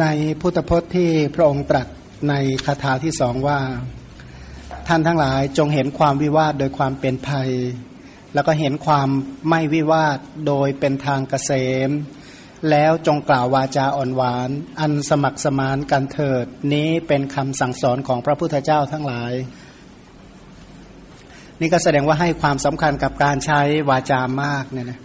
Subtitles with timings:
[0.00, 0.06] ใน
[0.40, 1.86] พุทธพจน์ที่พระองค์ตรัส
[2.28, 2.34] ใน
[2.66, 3.60] คาถาที่สองว่า
[4.88, 7.50] ท่านทั้งหลายจงเห็นความวิวาทโดยความเป็นภัย
[8.34, 9.08] แล้วก็เห็นความ
[9.48, 11.50] ไม่วิวาทโดยเป็นทางเกษ
[11.88, 11.90] ม
[12.70, 19.32] แล้วจงกล่าววาจาอ่อนหวาน อันสมัครสมานกันเถิด นี้เป็นคำสั่งสอนของพระพุทธเจ้าทั้งหลาย
[21.60, 23.60] นี่ก็แสดงว่าให้ความสำคัญกับการใช้
[23.90, 25.00] วาจามากเนี่ยนะ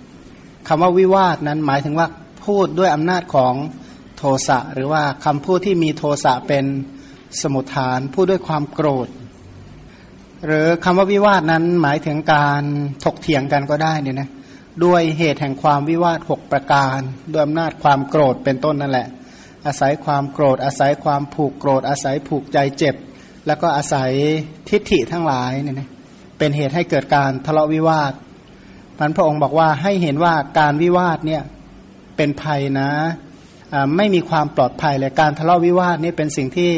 [0.68, 2.08] คำว่าวิวาทนั้นหมายถึงว่า
[2.46, 3.54] พูดด้วยอำนาจของ
[4.24, 6.66] ทสะหรือว่าคำพูดที่มีโทสะเป็น
[7.42, 9.08] สมุทฐานพูดด้วยความโกรธ
[10.46, 12.64] หรือคำว่าวิวาทนั้นหมายถึงการ
[13.04, 14.30] ถกเถียงกันก็ได้เนี่ยนะ
[14.86, 16.98] ด้วยเหตุแห่งความวิวาทหกประการ
[17.32, 19.08] ด้วยอำนาจความโกรธเป็นต้นนั่นแหละ
[19.66, 22.96] อาศัยความโกรธ อาศัยความผูกโกรธ อาศัยผูกใจเจ็บ
[23.48, 24.12] แล้วก็อาศัย
[24.70, 25.90] ทิฏฐิทั้งหลายเนี่ยนะ
[26.38, 28.14] เป็นเหตุให้เกิดการทะเลาะวิวาท
[28.98, 31.42] พันพระองค์บอกว่าให้เห็นว่าการวิวาทเนี่ย
[32.18, 32.90] เป็นภัยนะ
[33.98, 36.72] ไม่มีความปลอดภัยเลยการทะเลาะวิวาทนี่เป็นสิ่งที่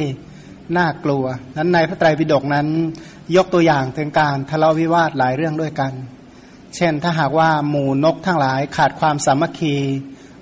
[0.78, 1.24] น่ากลัว
[1.58, 2.68] นั้นในพระไตรปิฎกนั้น
[3.36, 5.92] ยกตัวอย่างถึงการทะเลาะวิวาทหลายเรื่องด้วยกัน
[6.76, 9.76] เช่นถ้าหากว่าหมู่นกทั้งหลายขาดความสามัคคี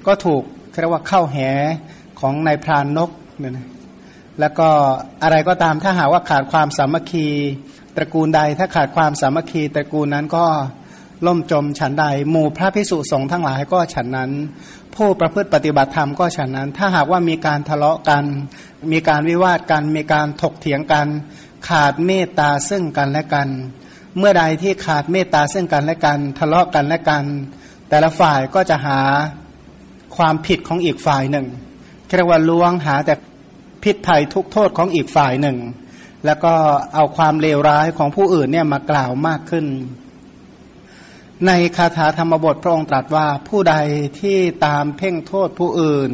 [0.07, 0.43] ก็ถูก
[0.79, 1.37] เรียกว่าเข้าแห
[2.19, 3.67] ของนายพรานนกเนี่ยนะ
[4.39, 4.69] แล้วก็
[5.23, 7.27] อะไรก็ตามถ้าหากว่าขาดความสามัคคี
[7.95, 10.45] ตระกูลใดถ้าขาดความสามัคคี ตระกูลนั้นก็
[11.27, 14.31] ล่มจมฉันใด หมู่พระพิสุสงฆ์ทั้งหลายก็ฉันนั้น
[14.95, 18.23] ผู้ประพฤติปฏิบัติธรรมก็ฉะนั้น ถ้าหากว่ามีการทะเลาะกัน
[18.91, 21.07] มีการวิวาทกัน มีการถกเถียงกัน
[21.69, 23.47] ขาดเมตตาซึ่งกันและกัน
[24.17, 27.23] เมื่อใดที่ขาดเมตตาซึ่งกันและกัน ทะเลาะกันและกัน
[27.89, 28.99] แต่ละฝ่ายก็จะหา
[30.17, 31.47] ความผิดของอีกฝ่ายหนึ่ง
[32.15, 33.13] เรียกว่าล้วงหาแต่
[33.83, 35.57] พิษภัยทุกโทษของอีกฝ่ายหนึ่ง
[36.25, 36.53] แล้วก็
[36.95, 39.65] เอาความเลวร้ายของผู้อื่นเนี่ยมากล่าวมากขึ้น
[41.47, 43.75] ในคาถาธรรมบทพระองค์ตรัสว่าผู้ใด
[44.21, 46.11] ที่ตามเพ่งโทษผู้อื่น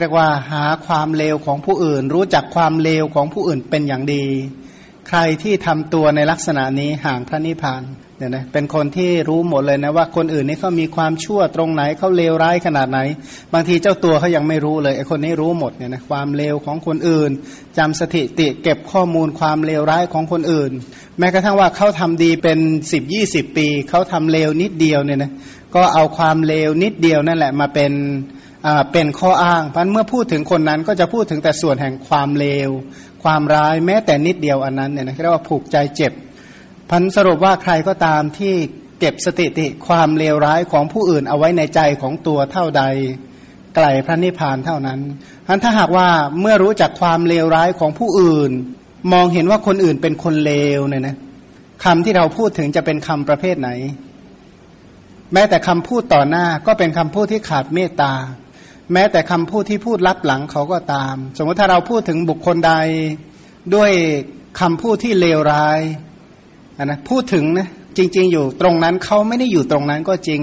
[0.00, 4.24] เรียกว่าหาความเลวของผู้อื่น รู้จักความเลวของผู้อื่นเป็นอย่างดี
[5.08, 7.82] ใครที่ทำตัวในลักษณะนี้ห่างพระนิพพาน
[8.18, 13.00] เนี่ยนะเป็นคนที่รู้หมดเลยนะว่าคนอื่นนี่เขามีความชั่วตรงไหนเขาเลวร้ายขนาดไหน
[13.52, 17.30] บางทีเจ้าตัวเขายังไม่รู้เลยไอ้คนนี้รู้หมดเนี่ยนะความเลวของคนอื่น
[17.78, 20.72] จำสถิติเก็บข้อมูลความเลวร้ายของคนอื่น
[21.18, 22.58] แม้กระทั่งว่าเขาทำดีเป็น
[22.92, 25.32] สิบยี่สิบปีเขาทำเลวนิดเดียวเนี่ยนะ
[25.74, 27.92] ก็เอาความเลวนิดเดียวนั่นแหละมาเป็น
[28.92, 32.70] เป็นข้ออ้างเพราะเมื่อพูดถึงคนนั้นก็จะพูดถึงแต่ส่วนแห่งความเลว
[33.22, 36.12] ความร้ายแม้แต่นิดเดียวอันนั้นเนี่ยนะเรียกว่าผูกใจเจ็บ
[36.94, 38.54] พันสรุปว่าใครก็ตามที่
[39.00, 42.82] เก็บสติติความเลวร้ายของผู้อื่นเอาไว้ในใจของตัวเท่าใด
[43.74, 45.00] ไกลพระนิพพานเท่านั้น
[45.46, 46.08] พันถ้าหากว่า
[46.40, 48.50] เมื่อรู้จักความเลวร้ายของผู้อื่น
[49.12, 51.16] มองเห็นว่าคนอื่นเป็นคนเลวเนี่ยนะ
[51.84, 53.70] คำที่เราพูดถึงจะเป็นคำประเภทไหน
[55.32, 58.12] แม้แต่คำพูดต่อหน้าก็เป็นคำพูดที่ขาดเมตตา
[58.92, 62.72] แม้แต่คำพูดที่พูดลับหลังเขาก็ตาม สมมติถ้าเราพูดถึงบุคคลใด
[63.74, 63.92] ด้วย
[64.60, 65.80] คำพูดที่เลวร้าย
[66.80, 70.40] นะพูดถึงนะจริง ๆ อยู่ตรงนั้นเขาไม่ได้อยู่ตรงนั้นก็จริง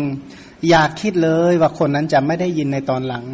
[0.69, 3.25] อยากคิดเลยว่าคนนั้นจะไม่ได้ยินในตอนหลัง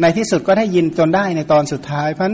[0.00, 2.32] ในที่สุดก็ได้ยินจนได้ในตอนสุดท้าย เพราะ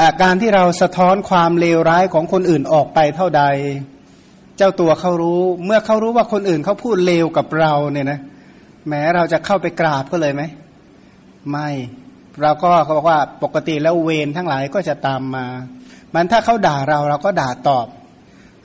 [0.00, 3.42] อาการที่เราสะท้อนความเลวร้ายของคนอื่นออกไปเท่าใด
[4.56, 8.20] เจ้าตัวเขารู้ เมื่อเขารู้ว่าคนอื่นเขาพูดเลวกับเราเนี่ยนะ
[8.88, 10.42] แม้เราจะเข้าไปกราบก็เลยไหม
[11.50, 11.68] ไม่
[12.42, 15.46] เราก็เขาบอกว่าปกติแล้วเวรทั้งหลายก็จะตามมา
[16.14, 17.86] มันถ้าเขาด่าเราเราก็ด่าตอบ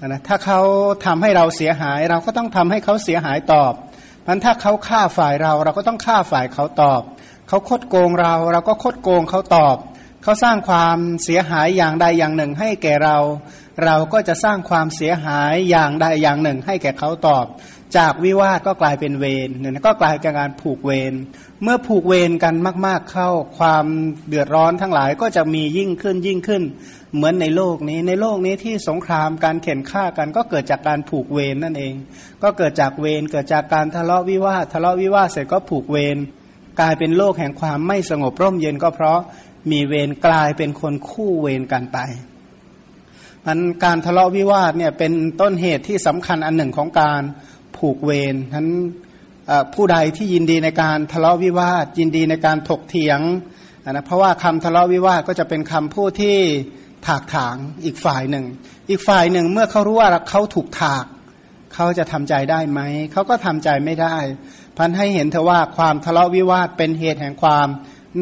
[0.07, 0.61] นะถ้าเขา
[1.05, 3.73] ทำให้เราเสียหาย เราก็ต้องทำให้เขาเสียหายตอบ
[4.27, 7.01] มันถ้าเขาฆ่าฝ่ายเรา เราก็ต้องฆ่าฝ่ายเขาตอบ
[7.47, 9.77] เขาคดโกงเรา เราก็คดโกงเขาตอบ
[10.23, 13.17] เขาสร้างความเสียหายอย่างใดอย่างหนึ่งให้แก่เรา
[13.83, 17.45] เราก็จะสร้างความเสียหายอย่างใดอย่างหนึ่งให้แก่เขาตอบ
[17.97, 21.13] จากวิวาทก็กลายเป็นเวรเนี่ยก็กลายเป็นการผูกเวร
[21.63, 22.55] เมื่อผูกเวรกัน
[22.87, 23.85] มาก ๆเข้าความ
[24.27, 26.63] เดือดร้อนทั้งหลายก็จะมียิ่งขึ้นยิ่งขึ้น
[27.15, 31.93] เหมือนในโลกนี้ ในโลกนี้ที่สงครามการเข็นฆ่ากัน ก็เกิดจากการผูกเวรนั่นเอง
[32.43, 36.17] ก็เกิดจากเวรเกิดจากการทะเลาะวิวาททะเลาะวิวาทเสร็จก็ผูกเวร
[36.79, 39.19] กลายเป็นโลกแห่งความไม่สงบร่มเย็นก็เพราะ
[39.71, 41.97] มีเวรกลายเป็นคนคู่เวรกันไป
[43.45, 45.11] มันการทะเลาะวิวาทเนี่ยเป็น
[45.41, 47.21] ต้นเหตุที่สำคัญอันหนึ่งของการ
[47.83, 48.67] ผูกเวรทั้น
[49.75, 53.19] ผู้ใดที่ยินดีในการทะเลาะวิวาท ยินดีในการถกเถียง
[53.91, 56.37] นะเพราะว่าคำทะเลาะวิวาทก็จะเป็นคำพูดที่
[57.07, 58.45] ถากถางอีกฝ่ายหนึ่ง
[58.89, 61.05] อีกฝ่ายหนึ่งเมื่อเขารู้ว่าเขาถูกถาก
[61.73, 62.81] เขาจะทำใจได้ไหม
[63.11, 64.15] เขาก็ทำใจไม่ได้
[64.77, 67.67] พันให้เห็นเถอว่าความทะเลาะวิวาทเป็นเหตุแห่งความ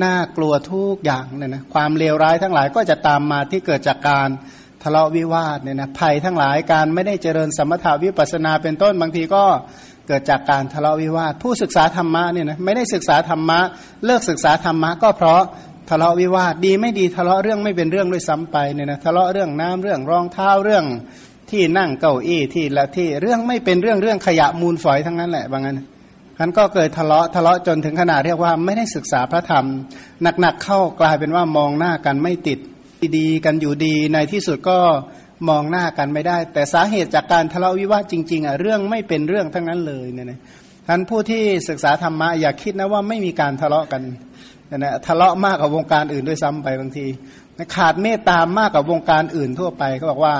[0.03, 4.29] น่ากลัวทุกอย่างเนี่ยนะความเลวร้ายทั้งหลายก็จะตามมาที่เกิดจากการ
[4.83, 9.43] ทะเลาะวิวาทเนี่ยนะภัยทั้งหลายการไม่ได้เจริญสมถาวิปัสนาเป็นต้นบางทีก็
[10.07, 13.59] เกิดจากการทะเลาะวิวาท ผู้ศึกษาธรรมะเนี่ยนะไม่ได้ศึกษาธรรมะ
[14.05, 15.41] เลิกศึกษาธรรมะก็เพราะ
[15.89, 20.85] ทะเลาะวิวาทดีไม่ดีทะเลาะเรื่องไม่เป็นเรื่องด้วยซ้ำไปเนี่ยนะทะเลาะเรื่องน้ำเรื่องรองเท้าเรื่อง
[21.51, 25.79] ที่นั่งเก้าอี้ที่ละที่เรื่องไม่เป็นเรื่องเรื่องขยะมูลฝอยทั้งนั้นแหละบางอัน
[26.37, 29.65] ท่านก็เกิดทะเลาะทะเลาะจนถึงขนาดเรียกว่าไม่ได้ศึกษาพระธรรม
[30.41, 32.59] หนักๆเข้ากลายเป็นว่ามองหน้ากันไม่ติด
[33.17, 34.79] ดีกันอยู่ดี ในที่สุดก็
[35.49, 40.39] มองหน้ากันไม่ได้ แต่สาเหตุจากการทะเลาะวิวาทจริง ๆอะเรื่องไม่เป็นเรื่องทั้งนั้นเลยเนี่ยนะ
[40.87, 44.01] ท่านผู้ที่ศึกษาธรรมะอย่าคิดนะว่าไม่มีการทะเลาะกัน
[44.77, 47.05] นะทะเลาะมากกว่าวงการอื่นด้วยซ้ำไปบางที
[47.75, 50.35] ขาดเมตตามากกว่าวงการอื่นทั่วไปเขาบอกว่า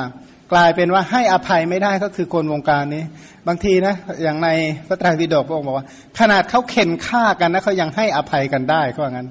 [0.52, 3.04] กลายเป็นว่าให้อภัยไม่ได้ก็คือคนวงการนี้
[3.48, 4.50] บางทีนะอย่างใน
[4.88, 5.86] พระไตรปิฎกพระองค์บอกว่า
[6.19, 9.28] ขนาดเขาเข็นฆ่ากันนะเขายังให้อภัยกันได้เขาว่างั้น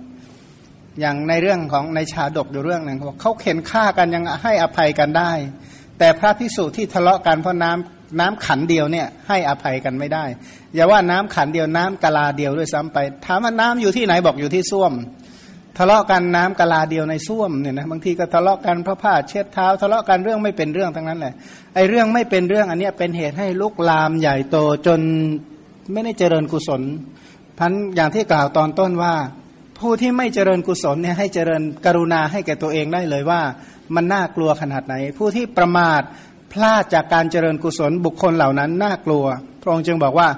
[1.00, 5.32] อย่างในเรื่องของในชาดกอยู่เรื่องหนึ่งเขาบอกเขาเข็นฆ่ากันยังให้อภัยกันได้
[5.98, 10.24] แต่พระพิสุที่ทะเลาะกันเพราะน้ำน้ำขันเดียวเนี่ยให้อภัยกันไม่ได้
[10.74, 14.92] อย่าว่าน้ำขันเดียวน้ำกะลาเดียวด้วยซ้ำไป ถามว่าน้ำอยู่ที่ไหนบอกอยู่ที่ส้วม
[15.78, 21.34] ทะเลาะกันน้ำกะลาเดียวในส้วมเนี่ยนะบางทีก็ทะเลาะกันเพราะผ้าเช็ดเท้า ทะเลาะกันเรื่องไม่เป็นเรื่องทั้งนั้นแหละ
[21.74, 24.56] ไอ้เรื่องไม่เป็นเรื่องอันนี้เป็นเหตุให้ลุกลามใหญ่โต
[24.86, 25.00] จน
[25.92, 26.82] ไม่ได้เจริญกุศล
[27.58, 29.14] พันอย่างที่กล่าวตอนต้นว่า
[29.80, 33.42] ผู้ที่ไม่เจริญกุศลเนี่ยให้เจริญกรุณาให้แก่ตัวเองได้เลยว่า
[33.94, 36.02] มันน่ากลัวขนาดไหน ผู้ที่ประมาท
[36.52, 39.24] พลาดจากการเจริญกุศลบุคคลเหล่านั้นน่ากลัว
[39.62, 40.28] พระองค์จึงบอกว่า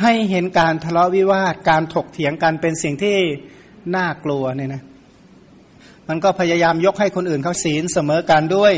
[0.00, 3.16] ให้เห็นการทะเลาะวิวาทการถกเถียงกันเป็นสิ่งที่
[3.96, 4.82] น่ากลัวเนี่ยนะ
[6.08, 8.72] มันก็พยายามยกให้คนอื่นเขาศีลเสมอกันด้วย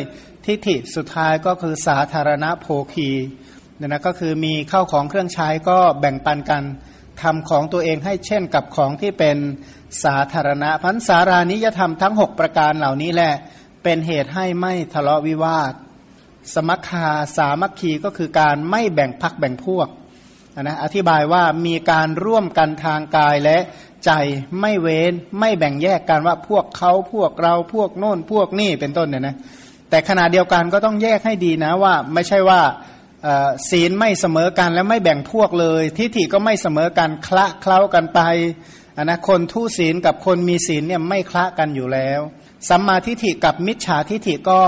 [0.45, 3.11] ทิฏฐิสุดท้ายก็คือสาธารณโภคี
[3.77, 6.63] เนี่ยนะก็คือมีข้าวของเครื่องใช้ก็แบ่งปันกัน
[7.23, 9.37] ทำของตัวเองให้เช่นกับของที่เป็น
[10.05, 13.33] สาธารณะพันสารานิยธรรมทั้ง 6 ประการเหล่านี้แหละ
[13.83, 15.73] เป็นเหตุให้ไม่ทะเลาะวิวาท
[16.55, 17.07] สมัคคา
[17.37, 19.89] สามัคคีก็คือการไม่แบ่งพักแบ่งพวก
[20.63, 23.59] นะอธิบายว่ามีการร่วมกันทางกายและ
[24.05, 24.11] ใจ
[24.61, 29.37] ไม่เว้นไม่แบ่งแยกกันว่าพวกเขาพวกเราพวกโน่นพวกนี่เป็นต้นเนี่ยนะ
[29.91, 32.61] แต่ขณะเดียวกันก็ต้องแยกให้ดีนะว่าไม่ใช่ว่า
[33.71, 38.21] ศีลไม่เสมอกันแล้วไม่แบ่งพวกเลย ทิฏฐิก็ไม่เสมอกันคละเคล้ากันไป
[38.97, 42.21] อันนะคนทุศีลกับคนมีศีลเนี่ยไม่คละกันอยู่แล้ว
[42.69, 44.61] สัมมาทิฏฐิกับมิจฉาทิฏฐิก็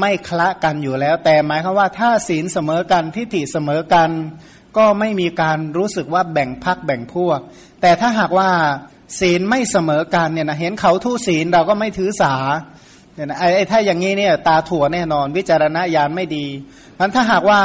[0.00, 4.10] ไม่คละกันอยู่แล้ว แต่หมายความว่าถ้าศีลเสมอกันทิฏฐิเสมอกัน
[4.76, 7.40] ก็ไม่มีการรู้สึกว่าแบ่งพักแบ่งพวก
[7.80, 8.50] แต่ถ้าหากว่า
[9.20, 12.34] ศีลไม่เสมอกันเนี่ยนะเห็นเขาทุศีลเราก็ไม่ถือสา
[13.14, 16.46] เนี่ยนะไอ้ถ้าอย่างนี้เนี่ยตาถั่วแน่นอนวิจารณญาณไม่ดี
[16.94, 17.60] เพราะถ้าหากว่า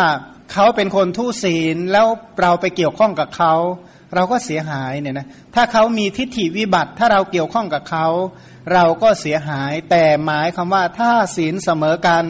[0.51, 2.07] เขาเป็นคนทุศีลแล้ว
[2.41, 3.53] เราไปเกี่ยวข้องกับเขา
[4.15, 8.07] เราก็เสียหายเนี่ยนะถ้าเขามีทิฏฐิวิบัติ ถ้าเราเกี่ยวข้องกับเขา
[8.73, 12.25] เราก็เสียหาย แต่หมายคำว่าถ้าศีลเสมอกัน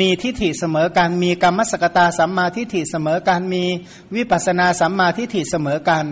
[0.00, 3.64] มีทิฏฐิเสมอกัน มีกรรมสกตาสัมมาทิฏฐิเสมอกัน มี
[4.14, 6.04] วิปัสนาสัมมาทิฏฐิเสมอกัน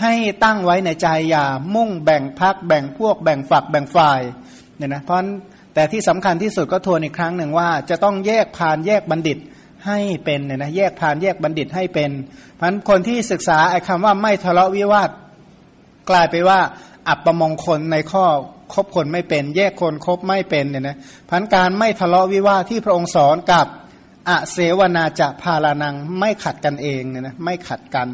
[0.00, 0.14] ให้
[0.44, 4.20] ตั้งไว้ในใจอย่ามุ่งแบ่งพักแบ่งพวก แบ่งฝักแบ่งฝ่าย
[4.76, 5.18] เนี่ยนะเพราะ
[5.74, 9.38] แต่ที่สำคัญที่สุดก็ทวนอีกครั้งหนึ่งว่า จะต้องแยกผ่านแยกบัณฑิต
[9.86, 12.10] ให้เป็นเนี่ยนะแยกผ่านแยกบัณฑิตให้เป็น
[12.60, 15.10] พันคนที่ศึกษาไอ้คำว่าไม่ทะเลาะวิวาท
[16.10, 16.60] กลายไปว่า
[17.08, 18.24] อับประมงคลในข้อ
[18.74, 20.96] คบคนไม่เป็น แยกคนคบไม่เป็นเนี่ยนะ
[21.30, 23.66] พันการไม่ทะเลาะวิวาทที่พระองค์สอนกับ
[24.28, 28.08] อะเสวนาจะพาลานังไม่ขัดกันเองเนี่ยนะไม่ขัดกัน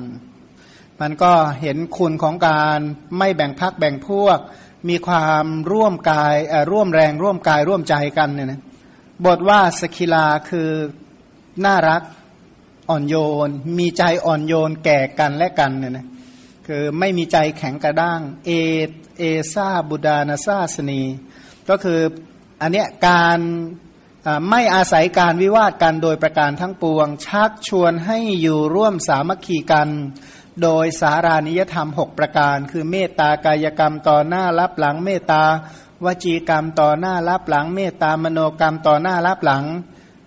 [1.00, 2.80] มันก็เห็นคุณของการ
[3.18, 4.38] ไม่แบ่งพักแบ่งพวก
[4.88, 6.34] มีความร่วมกาย
[6.72, 8.60] ร่วมแรงร่วมกายร่วมใจกันเนี่ยนะ
[9.26, 10.68] บทว่าสกิลาคือ
[11.64, 12.02] น่ารัก
[12.90, 13.14] อ่อนโย
[13.48, 16.06] น มีใจอ่อนโยนแก่กันและกันเนี่ยนะ
[16.66, 18.50] คือไม่มีใจแข็งกระด้าง เอ
[19.18, 19.22] เอ
[19.52, 21.02] ซาบุดานาซาสนี
[21.68, 22.00] ก็คือ
[22.60, 23.38] อันเนี้ยการ
[24.50, 29.88] ไม่อาศัยการวิวาทกันโดยประการทั้งปวง ชักชวนให้อยู่ร่วมสามัคคีกัน
[30.62, 35.42] โดยสารานิยธรรม 6 ประการ คือเมตตากายกรรมต่อหน้ารับหลัง เมตตา
[36.04, 39.64] วจีกรรมต่อหน้ารับหลัง เมตตามโนกรรมต่อหน้ารับหลัง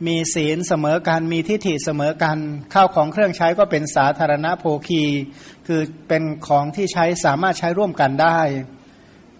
[0.07, 2.37] มีศีลเสมอกัน มีทิฏฐิเสมอกัน
[2.73, 5.03] ข้าวของเครื่องใช้ก็เป็นสาธารณโภคี
[5.67, 8.39] คือเป็นของที่ใช้สามารถใช้ร่วมกันได้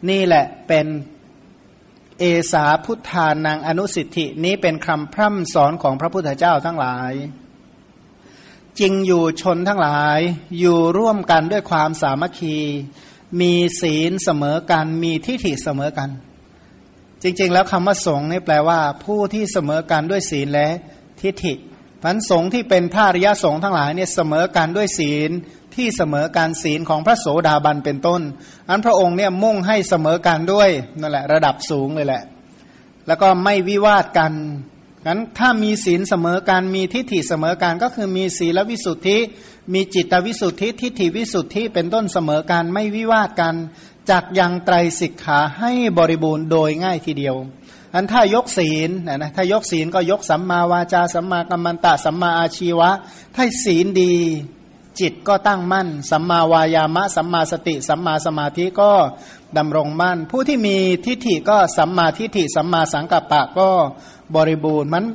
[0.09, 0.87] นี่แหละเป็น
[2.19, 7.13] เอสาพุทธานังอนุสิทธิ นี้เป็นคำพร่ำสอนของพระพุทธเจ้าทั้งหลาย
[8.79, 10.19] จริงอยู่ชนทั้งหลาย
[10.59, 12.57] อยู่ร่วมกันด้วยความสามัคคี
[13.41, 16.09] มีศีลเสมอกัน มีทิฏฐิเสมอกัน
[17.23, 20.67] จริง ๆ แล้วคำว่าสงฆ์นี่แปลว่า ผู้ที่เสมอกันด้วยศีลและ
[21.21, 21.53] ทิฏฐิ
[22.03, 25.31] พันสงฆ์ที่เป็นพระอริยสงฆ์ทั้งหลายเนี่ยเสมอกันด้วยศีล
[25.75, 28.21] ที่เสมอการศีลของพระโสดาบันเป็นต้น
[28.69, 32.23] อันพระองค์เนี่ยมุ่งให้เสมอกันด้วยนั่นแหละระดับสูงเลยแหละ
[33.07, 34.33] แล้วก็ไม่วิวาทกัน
[35.07, 39.17] งั้นถ้ามีศีลเสมอการมีทิฏฐิเสมอการก็คือมีศีลวิสุทธิ
[39.73, 43.55] มีจิตวิสุทธิทิฏฐิวิสุทธิเป็นต้นเสมอการไม่วิวาทกัน
[44.11, 47.35] จากยังไตรสิกขาให้บริบูรณ์โดยง่ายทีเดียว
[47.93, 52.89] อันถ้ายกศีลนะนะถ้ายกศีลก็ยกสัมมาวาจาสัมมากัมมันตะสัมมาอาชีวะ
[53.35, 54.13] ถ้าศีลดี
[54.99, 58.91] จิตก็ตั้งมั่น สัมมาวายามะ สัมมาสติ สัมมาสมาธิก็
[59.57, 63.69] ดำรงมั่น ผู้ที่มีทิฏฐิก็สัมมาทิฏฐิสัมมาสังกัปปะก็
[64.35, 65.05] บริบูรณ์มัน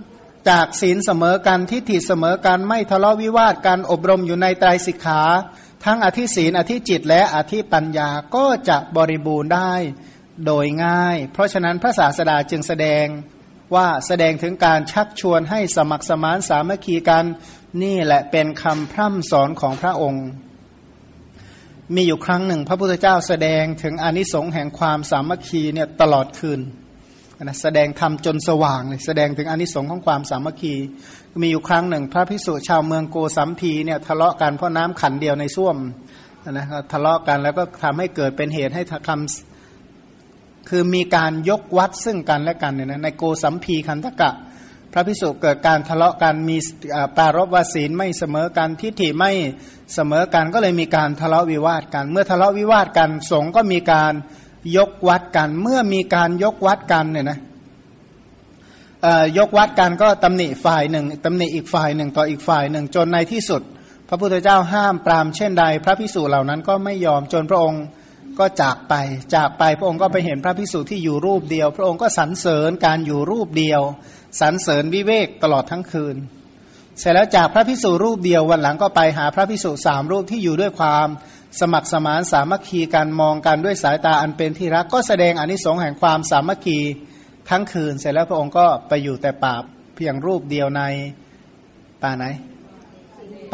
[0.49, 5.23] จากศีลเสมอกันทิฏฐิเสมอกันไม่ทะเลาะวิวาทการอบรมอยู่ในไตรสิกขา
[5.87, 9.75] ทั้งอธิศีลอธิจิตและอธิปัญญาก็จะบริบูรณ์ได้
[10.47, 13.07] โดยง่าย เพราะฉะนั้นพระศาสดาจึงแสดง
[13.75, 17.25] ว่าแสดงถึงการชักชวนให้สมัครสมานสามัคคีกัน
[17.83, 20.27] นี่แหละเป็นคำพร่ำสอนของพระองค์
[21.95, 26.61] มีอยู่ครั้งหนึ่ง พระพุทธเจ้าแสดงถึงอนิสงส์แห่งความสามัคคีเนี่ยตลอดคืน
[27.43, 30.75] นะแสดงธรรมจนสว่างเลยแสดงถึงอนิสงส์ของความสามัคคี
[31.41, 35.77] มีอยู่ครั้งหนึ่ง พระพิสุชาวเมืองโกสัมพีเนี่ยทะเลาะกันเพราะน้ำขันเดียวในส้วม
[36.51, 44.31] นะทะเลาะกันแล้วก็ทำให้เกิดเป็นเหตุให้คำคือมีการยกวัดซึ่งกันและกันเนี่ยนะในโกสัมพีคันธกะ
[44.93, 46.57] พระพิสุเกิดการทะเลาะกันมี
[47.17, 49.33] ปารบวาศีลไม่เสมอกันทิฏฐิไม่
[49.95, 54.13] เสมอกันก็เลยมีการทะเลาะวิวาทกัน เมื่อทะเลาะวิวาทกันสงก็มีการ
[54.77, 57.39] ยกวัดกัน เมื่อมีการยกวัดกันเนี่ยนะ
[59.39, 63.63] ยกวัดกันก็ตำหนิฝ่ายหนึ่งตำหนิอีกฝ่ายหนึ่งต่ออีกฝ่ายหนึ่งจนในที่สุด
[64.09, 67.85] พระพุทธเจ้าห้ามปรามเช่นใด พระพิสุเหล่านั้นก็ไม่ยอมจนพระองค์
[68.39, 68.95] ก็จากไป
[69.35, 73.83] จากไปพระองค์ก็ไปเห็นพระพิสุที่อยู่รูปเดียว พระองค์ก็สรรเสริญการอยู่รูปเดียว
[74.41, 76.17] สรรเสริญวิเวกตลอดทั้งคืน
[76.99, 81.09] เสร็จแล้วจากพระพิสุรูปเดียววันหลังก็ไปหาพระพิสุสามรูปที่อยู่ด้วยความ
[81.61, 86.79] สมัครสมานสามัคคีกันมองกันด้วยสายตาอันเป็นที่รักก็แสดงอนิสงส์แห่งความสามัคคี
[87.51, 89.55] ทั้งคืนเสร็จแล้วพระองค์ก็ไปอยู่แต่ป่า
[89.97, 90.83] เพียงรูปเดียวใน
[92.03, 92.25] ป่าไหน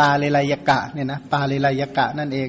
[0.00, 2.48] ป่าเลไลยกะเนี่ยนะป่าเลไลยกะนั่นเอง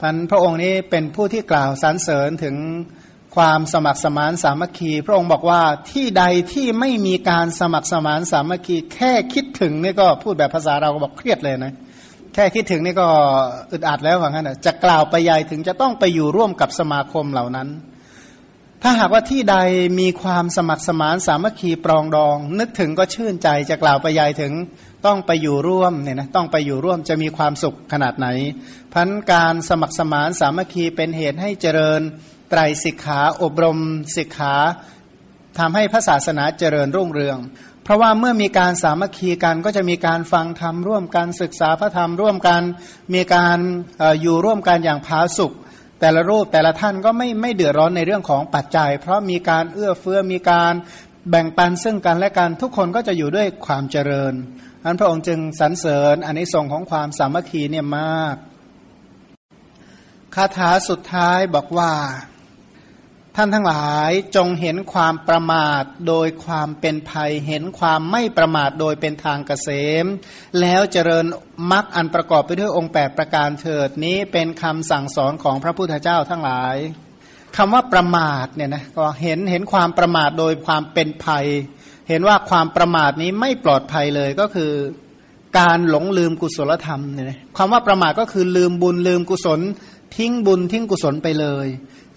[0.00, 2.56] พันพระองค์นี้เป็นผู้ที่กล่าวสรรเสริญถึง
[3.36, 5.62] ความสมัครสมานสามัคคี พระองค์บอกว่า
[5.92, 11.74] ที่ใดที่ไม่มีการสมัครสมานสามัคคี แค่คิดถึงนี่ก็พูดแบบภาษาเราก็บอกเครียดเลยนะ
[12.34, 13.08] แค่คิดถึงนี่ก็
[13.72, 17.68] อึดอัดแล้วว่างั้นจะกล่าวไปใหญ่ถึงจะต้องไปอยู่ร่วมกับสมาคมเหล่านั้น
[18.86, 19.56] ถ้าหากว่าที่ใด
[20.00, 24.52] มีความสมัครสมานสามัคคีปรองดอง นึกถึงก็ชื่นใจจะกล่าวไปใหญ่ถึง
[25.06, 28.28] ต้องไปอยู่ร่วมเนี่ยนะต้องไปอยู่ร่วมจะมีความสุขขนาดไหน
[28.92, 32.00] พันการสมัครสมานสามัคคีเป็นเหตุให้เจริญ
[32.50, 33.78] ไตรสิกขาอบรม
[34.16, 34.54] สิกขา
[35.58, 37.38] ทำให้พระศาสนาเจริญรุ่งเรือง
[37.84, 42.62] เพราะว่าเมื่อมีการสามัคคีกันก็จะมีการฟังธรรมร่วมกันศึกษาพระธรรมร่วมกัน
[43.14, 43.58] มีการ
[44.02, 45.52] ออยู่ร่วมกันอย่างผาสุก
[46.06, 50.72] แต่ละรูปแต่ละท่านก็ไม่ไม่เดือดร้อนในเรื่องของปัจจัย เพราะมีการเอื้อเฟื้อมีการ
[51.30, 54.34] แบ่งปันซึ่งกันและกันทุกคนก็จะอยู่ด้วยความเจริญ
[54.84, 58.36] อันพระองค์จึงสรรเสริญอันนี้ส่งของความสามัคคีเนี่ยมาก
[60.34, 61.92] คาถาสุดท้ายบอกว่า
[63.38, 69.68] ท่านทั้งหลายจงเห็นความประมาทโดยความเป็นภัย เห็นความไม่ประมาทโดยเป็นทางเกษ
[70.04, 70.06] ม
[70.60, 71.26] แล้วเจริญ
[71.72, 76.76] มรรคอันประกอบไปด้วยองค์แปดประการเถิดนี้เป็นคำสั่งสอนของพระพุทธเจ้าทั้งหลาย
[77.56, 81.46] คำว่าประมาทเนี่ยนะก็เห็นเห็นความประมาทโดยความเป็นภัย
[82.08, 84.72] เห็นว่าความประมาทนี้ไม่ปลอดภัยเลยก็คือ
[85.58, 89.60] การหลงลืมกุศลธรรมเนี่ยคำว่าประมาทก็คือลืมบุญลืมกุศล
[90.16, 91.66] ทิ้งบุญทิ้งกุศลไปเลย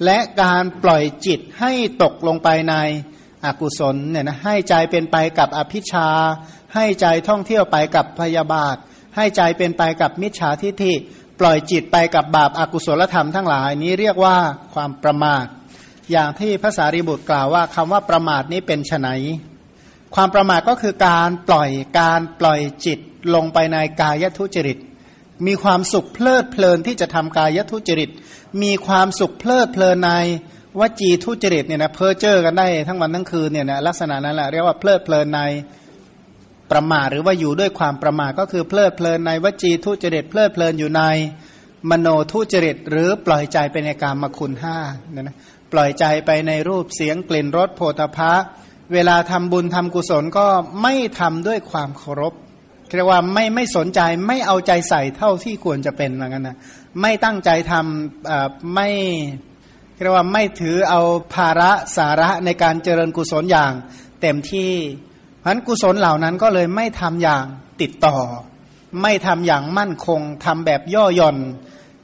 [0.06, 1.72] และการปล่อยจิตให้
[2.04, 2.76] ตกลงไปใน
[3.46, 6.10] อกุศลเนี่ยนะให้ใจเป็นไปกับอภิชา
[6.76, 8.76] ให้ใจท่องเที่ยวไปกับพยาบาท
[9.16, 10.94] ให้ใจเป็นไปกับมิจฉาทิฏฐิ
[11.40, 14.38] ปล่อยจิตไปกับบาปอากุศลธรรมทั้งหลายนี้เรียกว่า
[14.74, 15.46] ความประมาท
[16.12, 19.10] อย่างที่ภาษารีบุตรกล่าวว่าคำว่าประมาทนี้เป็นไน
[20.16, 23.00] ความประมาทก็คือการปล่อยการปล่อยจิต
[23.36, 24.78] ลงไปในกายทุจริต
[25.46, 28.10] มีความสุขเพลิดเพลินที่จะทำกายทุจริต
[28.64, 30.12] มีความสุขเพลิดเพลินใน
[30.80, 35.42] วจีทุจริตเนี่ยนะเพ้อเจอกันได้ทั้งวันทั้งคืนเนี่ยนะลักษณะนั้นแหละเรียกว่าเพลิดเพลินใน
[36.72, 41.04] ประมาทหรือว่าอยู่ด้วยความประมาทก็คือเพลิดเพลินในวจีทุจริตเพลิดเพลินอยู่ใน
[41.90, 44.78] มโนทุจริต หรือปล่อยใจไปในการมคุณห้า
[45.12, 45.38] เนี่ยนะ
[45.74, 48.34] ปล่อยใจไปในรูปเสียงกลิ่นรสโผฏฐะ
[48.94, 50.48] เวลาทำบุญทำกุศลก็
[50.82, 52.34] ไม่ทำด้วยความเคารพ
[52.96, 56.58] เรียกว่าไม่ไม่สนใจไม่เอาใจใส่เท่าที่ควรจะเป็นเหมือนกันนะ
[57.02, 58.90] ไม่ตั้งใจทำไม่
[60.02, 61.02] เรียกว่าไม่ถือเอา
[61.34, 63.74] ภาระสาระในการเจริญกุศลอย่าง
[64.22, 64.74] เต็มที่
[65.40, 67.46] เพราะกุศลเหล่านั้นก็เลยไม่ทำอย่าง
[67.82, 68.18] ติดต่อ
[69.02, 71.38] ไม่ทำอย่างมั่นคงทำแบบย่อหย่อน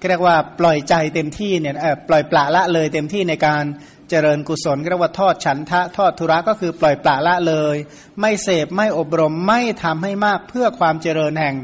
[0.10, 1.76] เรียกว่าปล่อยใจเต็มที่เนี่ย
[2.10, 3.64] ปล่อยปละละเลยเต็มที่ในการ
[4.10, 7.76] เจริญกุศลเรียกว่าทอดฉันทะทอดทุระก็คือปล่อยปละละเลย
[8.22, 11.56] ไม่เสพไม่อบรมไม่ทำให้มากเพื่อความเจริญแห่ง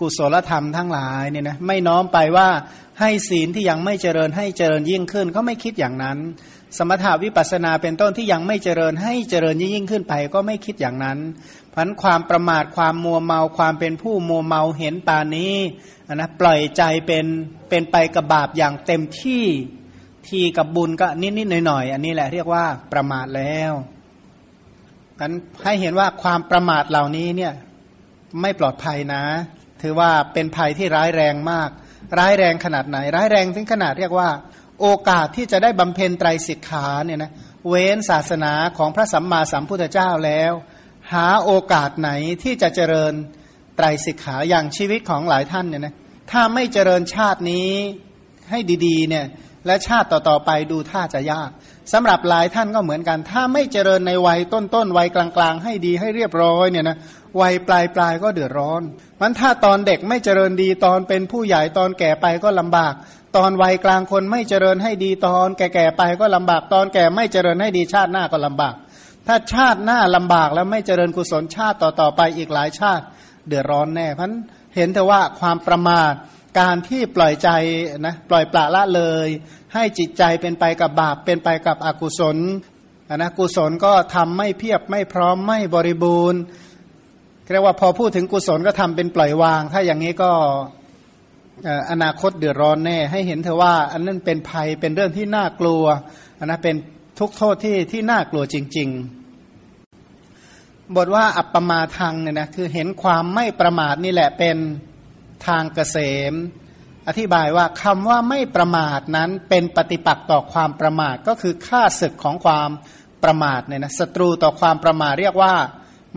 [0.00, 2.48] กุศลธรรมทั้งหลายเนี่ยนะไม่น้อมไปว่า
[3.00, 6.18] ให้ศีลที่ยังไม่เจริญให้เจริญยิ่งขึ้น ก็ไม่คิดอย่างนั้น
[6.78, 11.18] สมถาวิปัสนาเป็นต้นที่ยังไม่เจริญให้เจริญยิ่งขึ้นไปก็ไม่คิดอย่างนั้น
[11.74, 15.56] พันความประมาทความมัวเมาความเป็นผู้มัวเมาเห็นปานี้
[16.14, 17.26] นะปล่อยใจเป็น
[17.68, 19.44] เป็นไปกับบาปอย่างเต็มที่
[20.28, 23.72] ทีกับบุญก็นิดๆหน่อยๆอันนี้แหละเรียกว่าประมาทแล้ว
[25.20, 25.30] กัน
[25.64, 27.52] ให้เห็นว่าความประมาทเหล่านี้เนี่ย
[28.40, 29.22] ไม่ปลอดภัยนะ
[29.82, 31.70] ถือว่าเป็นภัยที่ร้ายแรงมาก
[32.18, 34.28] ร้ายแรงขนาดไหน ร้ายแรงถึงขนาดเรียกว่า
[34.80, 37.30] โอกาสที่จะได้บำเพ็ญไตรสิกขาเนี่ยนะ
[37.68, 40.52] เว้นศาสนาของพระสัมมาสัมพุทธเจ้าแล้ว
[41.12, 42.10] หาโอกาสไหน
[42.42, 43.12] ที่จะเจริญ
[43.76, 45.94] ไตรสิกขาอย่างชีวิตของหลายท่านเนี่ยนะ
[46.30, 47.70] ถ้าไม่เจริญชาตินี้
[48.50, 49.26] ให้ดีๆเนี่ย
[49.66, 51.50] และชาติต่อๆไปดูท่าจะยาก
[51.92, 56.96] สำหรับหลายท่านก็เหมือนกัน ถ้าไม่เจริญในวัยต้นๆวัยกลางๆ ให้ดีให้เรียบร้อยเนี่ยนะ
[57.40, 58.82] วัยปลายปลายก็เดือดร้อน
[59.20, 62.94] มันถ้าตอนเด็กไม่เจริญดีตอนเป็นผู้ใหญ่ตอนแก่ไปก็ลำบาก
[63.36, 68.74] ตอนวัยกลางคนไม่เจริญให้ดีตอนแก่ๆไปก็ลำบาก ตอนแก่ไม่เจริญให้ดีชาติหน้าก็ลำบาก
[69.26, 73.04] ถ้าชาติหน้าลำบากแล้วไม่เจริญกุศลชาติต่อๆไปอีกหลายชาติ
[73.46, 74.30] เดือดร้อนแน่เพราะ
[74.76, 76.12] เห็นแต่ว่าความประมาท
[76.60, 77.48] การที่ปล่อยใจ
[78.06, 79.28] นะปล่อยปละละเลย
[79.74, 82.36] ให้จิตใจเป็นไปกับบาปเป็นไปกับอกุศล
[83.16, 86.40] นะกุศลก็ทำไม่เพียบไม่พร้อมไม่บริบูรณ์
[87.52, 90.30] เรียกว่าพอพูดถึงกุศลก็ทำเป็นปล่อยวาง ถ้าอย่างนี้ก็
[91.90, 95.84] อนาคตเดือดร้อนแน่ ให้เห็นเถอว่า อันนั้นเป็นภัยเป็นเรื่องที่น่ากลัว
[96.38, 96.76] อันนะเป็น
[97.18, 98.88] ทุกโทษที่ที่น่ากลัวจริง
[99.72, 104.56] ๆ บทว่าอัปปมาทางเนี่ยนะคือเห็นความไม่ประมาทนี่แหละเป็น
[105.46, 105.96] ทางเกษ
[106.32, 106.34] ม
[107.08, 112.70] อธิบายว่าคำว่าไม่ประมาทนั้นเป็นปฏิปักษ์ต่อความประมาทก็คือค่าศึกของความ
[113.24, 115.54] ประมาทเนี่ยนะศัตรูต่อความประมาทเรียกว่า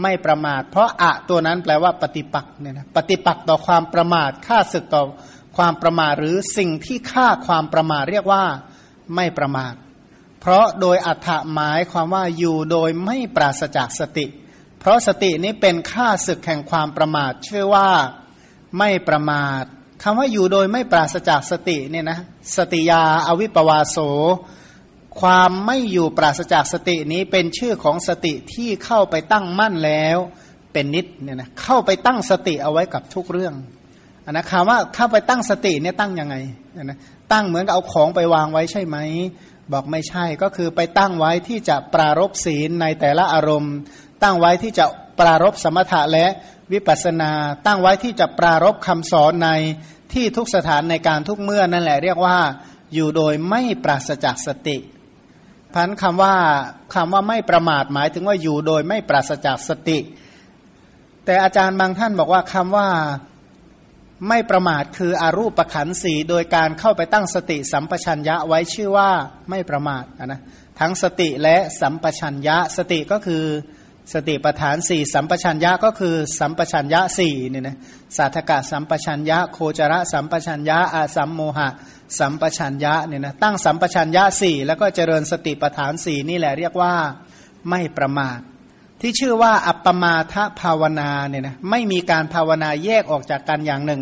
[0.02, 5.04] ไม่ประมาท เพราะอะตัวนั้นแปลว่าปฏิปักษ์เนี่ยนะปฏิปักษ์ต่อความประมาทค่าศึกต่อ
[5.58, 8.44] ความประมาทหรือสิ่งที่ฆ่าความประมาทเรียกว่า
[9.16, 9.74] ไม่ประมาท
[10.42, 14.26] เพราะโดยอัฏหมายความว่าอยู่โดยไม่ปราศจากสติ
[14.80, 17.90] เพราะสตินี้เป็นค่าศึกแห่งความประมาทชื่อว่า
[18.78, 19.64] ไม่ประมาท
[20.04, 22.20] คำว่าอยู่โดยไม่ปราศจากสติเนี่ยนะ
[22.58, 23.98] สติยาอวิปวาโส
[25.22, 30.18] ความไม่อยู่ปราศจากสตินี้เป็นชื่อของสติที่เข้าไปตั้งมั่นแล้ว
[30.74, 33.54] เป็นนิดเนี่ยนะเข้าไปตั้งสติเอาไว้กับทุกเรื่อง
[34.26, 36.36] อันนะคำว่าเข้าไปตั้งสติเนี่ยตั้งยังไง
[36.84, 36.98] นะ
[37.32, 38.98] ตั้งเหมือนกับเอาของไปวางไว้ใช่ไหม
[39.74, 43.76] บอกไม่ใช่ก็คือไปตั้งไว้ที่จะปรารบศีลในแต่ละอารมณ์
[44.24, 44.86] ตั้งไว้ที่จะ
[45.20, 46.26] ปรารบสมถะและ
[46.72, 47.32] วิปัสนา
[47.66, 49.50] ตั้งไว้ที่จะปรารบคำสอนใน
[50.14, 52.38] ที่ทุกสถานในการทุกเมื่อนั่นแหละเรียกว่า
[52.94, 54.78] อยู่โดยไม่ปราศจากสติ
[55.74, 56.36] พันคำว่า
[56.96, 60.00] คำว่าไม่ประมาทหมายถึงว่าอยู่โดยไม่ปราศจากสติ
[61.26, 62.90] แต่อาจารย์บางท่านบอกว่าคำว่า
[64.30, 69.10] ไม่ประมาทคืออารูปประขันสีโดยการเข้าไปตั้งสติสัมปชัญญะไว้ชื่อว่า
[69.50, 70.42] ไม่ประมาทนะ
[70.80, 73.44] ทั้งสติและสัมปชัญญะสติก็คือ
[74.14, 77.78] สติปฐานสี่สัมปชัญญะก็คือสัมปชัญญะสี่เนี่ยนะ
[78.18, 81.70] สาธกะสัมปชัญญะโคจระสัมปชัญญะอาสัมโมหะ
[82.20, 86.94] สัมปชัญญะเนี่ยนะตั้งสัมปชัญญะสี่แล้วก็เจริญสติปฐานสี่นี่แหละเรียกว่า
[87.70, 88.40] ไม่ประมาท
[89.02, 94.02] ที่ชื่อว่าอัปปมาทภาวนาเนี่ยนะไม่มีการภาวนาแยกออกจากกันอย่างหนึ่ง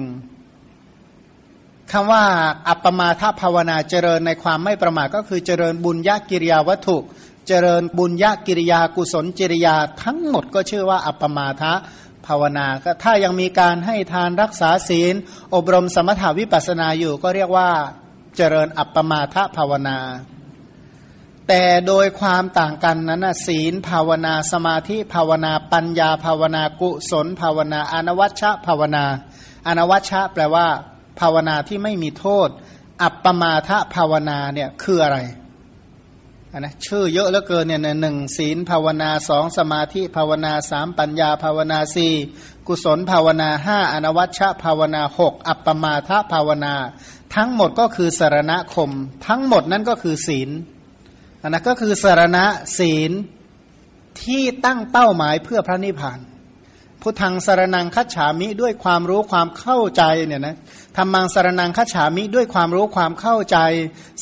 [1.92, 2.24] คำว่า
[2.70, 6.98] อัปปมาทภาวนาเจริญในความไม่ประมาทก็คือเจริญบุญญากิริยาวัตถุ
[7.48, 11.74] เจริญบุญญากิริยากุศลจริยาทั้งหมดก็ชื่อว่าอัปปมาทะ
[12.28, 15.16] ภาวนาก็ถ้ายังมีการให้ทานรักษาศีล
[15.56, 17.70] อบรมสมถาวิปัสนาอยู่ก็เรียกว่า
[18.36, 19.98] เจริญอัปปมาทะภาวนา
[21.48, 29.06] แต่โดยความต่างกันนั้นนะศีลภาวนาสมาธิภาวนาปัญญาภาวนากุศลภาวนาอนวัชชะภาวนา
[29.68, 30.68] อนวัชชะแปลว่า
[31.20, 32.50] ภาวนาที่ไม่มีโทษ
[33.04, 35.18] อัปปมาทะภาวนาเนี่ยคืออะไร
[36.60, 42.14] นนะชื่อเยอะเหลือเกินเนี่ยหนึ่งศีลภาวนาสองสมาธิภาวนาสามปัญญาภาวนาสี่
[42.68, 46.76] กุศลภาวนาห้าอนวัชชภาวนาหกอัปปมาทะภาวนา
[47.36, 48.92] ทั้งหมดก็คือสารณคม
[49.28, 50.50] ทั้งหมดนั้นก็คือศีล
[51.42, 52.46] อันนั้นก็คือสารณะ
[52.78, 53.12] ศีล
[54.22, 56.20] ที่ตั้งเป้าหมายเพื่อพระนิพพาน
[57.08, 60.56] พุทธังสารนังคัจฉามิด้วยความรู้ความเข้าใจเนี่ยนะ
[60.98, 63.58] ธรรมังสารนังคัจฉามิด้วยความรู้ความเข้าใจ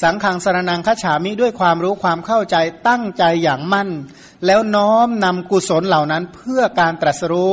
[0.02, 3.90] สังขังสารนังคัจฉามิด้วยความรู้ความเข้าใจตั้งใจอย่างมั่น
[4.46, 7.52] แล้วน้อมนำกุศลเหล่านั้นเพื่อการตรัสรู้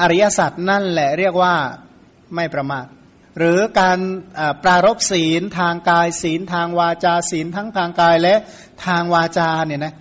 [0.00, 1.54] อริยสัจนั่นแหละเรียกว่า
[2.34, 2.86] ไม่ประมาท
[3.38, 3.98] หรือการ
[4.62, 8.34] ปรารบศีลทางกายศีลทางวาจาศีลทั้งทางกายและ
[8.86, 9.94] ทางวาจาเนี่ยนะ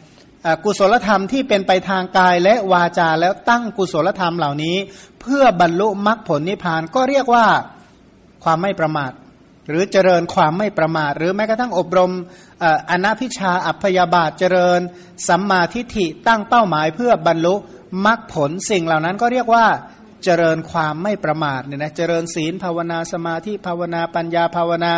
[0.64, 4.78] กุศลธรรมที่เป็นไปทางกายและวาจาแล้วตั้งกุศลธรรมเหล่านี้
[5.22, 7.46] เพื่อบรรลุมรรคผลนิพพานก็เรียกว่า
[8.44, 9.12] ความไม่ประมาท
[9.70, 12.12] หรือเจริญความไม่ประมาท หรือแม้กระทั่งอบรม
[12.90, 14.80] อนาพิชาอัพยาบาทเจริญ
[15.28, 17.56] สัมมาทิฏฐิตั้งเป้าหมายเพื่อบรรลุ
[18.06, 19.66] มรรคผลสิ่งเหล่านั้นก็เรียกว่า
[20.24, 24.94] เจริญความไม่ประมาทเนี่ยนะเจริญศีลภาวนาสมาธิภาวนาปัญญาภาวนา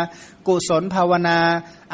[0.46, 1.38] กุศลภาวนา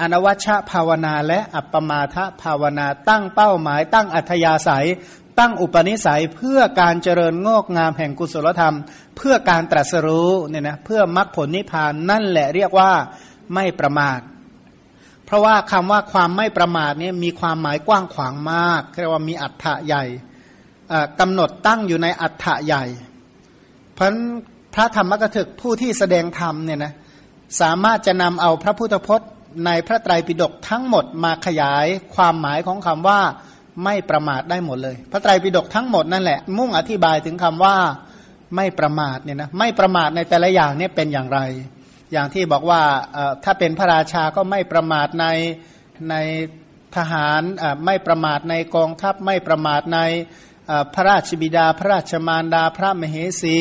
[0.01, 4.87] อนวัชชะภาวนา และอัปปมาทภาวนา ตั้งเป้าหมาย ตั้งอัธยาศัย
[5.39, 8.77] ตั้งอุปนิสัยเพื่อการเจริญงอกงามแห่งกุศลธรรม
[9.17, 12.93] เพื่อการตรัสรู้เนี่ยนะเพื่อมรรคผลนิพพานนั่นแหละเรียกว่า
[13.55, 14.21] ไม่ประมาท
[15.25, 20.05] เพราะว่าคำว่าความไม่ประมาทเนี่ยมีความหมายกว้างขวางมากเรียกว่ามีอัฏฐะใหญ่
[21.21, 22.85] กำหนดตั้งอยู่ในอัฏฐะใหญ่
[23.99, 24.13] พราะ
[24.75, 26.93] พระธรรมกถึกผู้ที่แสดงธรรมเนี่ยนะ
[27.61, 29.31] สามารถจะนำเอาพระพุทธพจน์
[29.67, 33.21] ในพระไตรปิฎกทั้งหมดมาขยายความหมายของคำว่า
[33.85, 37.77] ไม่ประมาทได้หมดเลย พระไตรปิฎกทั้งหมดนั่นแหละ มุ่งอธิบายถึงคำว่า
[38.57, 41.41] ไม่ประมาทเนี่ยนะไม่ประมาทในแต่ละอย่างเนี่ยเป็นอย่างไร
[42.13, 42.83] อย่างที่บอกว่า
[43.45, 45.27] ถ้าเป็นพระราชาก็ไม่ประมาทใน
[46.11, 46.15] ใน
[46.97, 47.41] ทหาร
[47.87, 50.01] ไม่ประมาทในกองทัพไม่ประมาทใน
[50.95, 53.57] พระราชบิดาพระราชมารดาพระมเหสี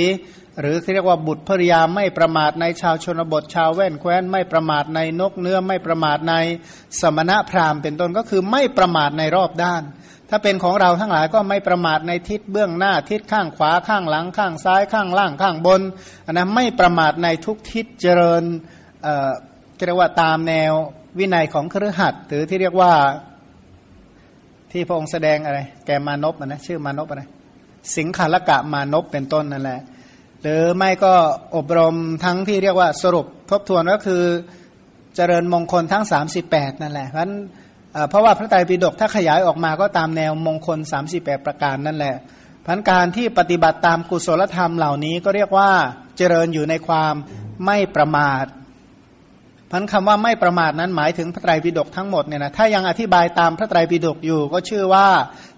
[0.59, 6.35] หรือที่เรียกว่าบุตรภริยาไม่ประมาทในชาวชนบทชาวแว่นแคว้น ไม่ประมาทในนกเนื้อไม่ประมาทใน
[7.01, 9.83] สมณะพราหมณ์เป็นต้นก็คือไม่ประมาทในรอบด้าน
[10.29, 15.81] ถ้าเป็นของเราทั้งหลายก็ไม่ประมาทในทิศเบื้องหน้าทิศข้างขวาข้างหลังข้างซ้ายข้างล่างข้างบน
[16.25, 18.43] นนะไม่ประมาทในทุกทิศเจริญ
[19.03, 19.29] เอ่อ
[19.85, 20.73] เรียกว่าตามแนว
[21.19, 22.93] วินัยของครือขัดหรือที่เรียกว่า
[24.71, 27.23] ที่พระองค์แสดงอะไร แกมานพนะชื่อมานพอะไร
[27.97, 29.79] สิงคาลกะมานพเป็นต้นนั่นแหละ
[30.41, 31.13] หรือไม่ก็
[31.55, 34.23] อบรมทั้งที่เรียกว่าสรุปทบทวนก็คือ
[35.15, 36.03] เจริญมงคลทั้ง
[36.43, 37.27] 38 นั่นแหละเพราะ
[38.09, 40.79] เพราะว่าพระไตรปิฎกถ้าขยายออกมาก็ตามแนวมงคล
[41.13, 42.15] 38 ประการนั่นแหละ
[42.65, 45.71] พันการที่ปฏิบัติตามกุศลธรรมเหล่านี้ก็เรียกว่า
[46.17, 47.13] เจริญอยู่ในความ
[47.65, 48.45] ไม่ประมาท
[49.71, 55.07] พันคำว่าไม่ประมาทนั้นหมายถึงพระไตรปิฎกทั้งหมดเนี่ยนะถ้ายังอธิบายตามพระไตรปิฎกอยู่ ก็ชื่อว่า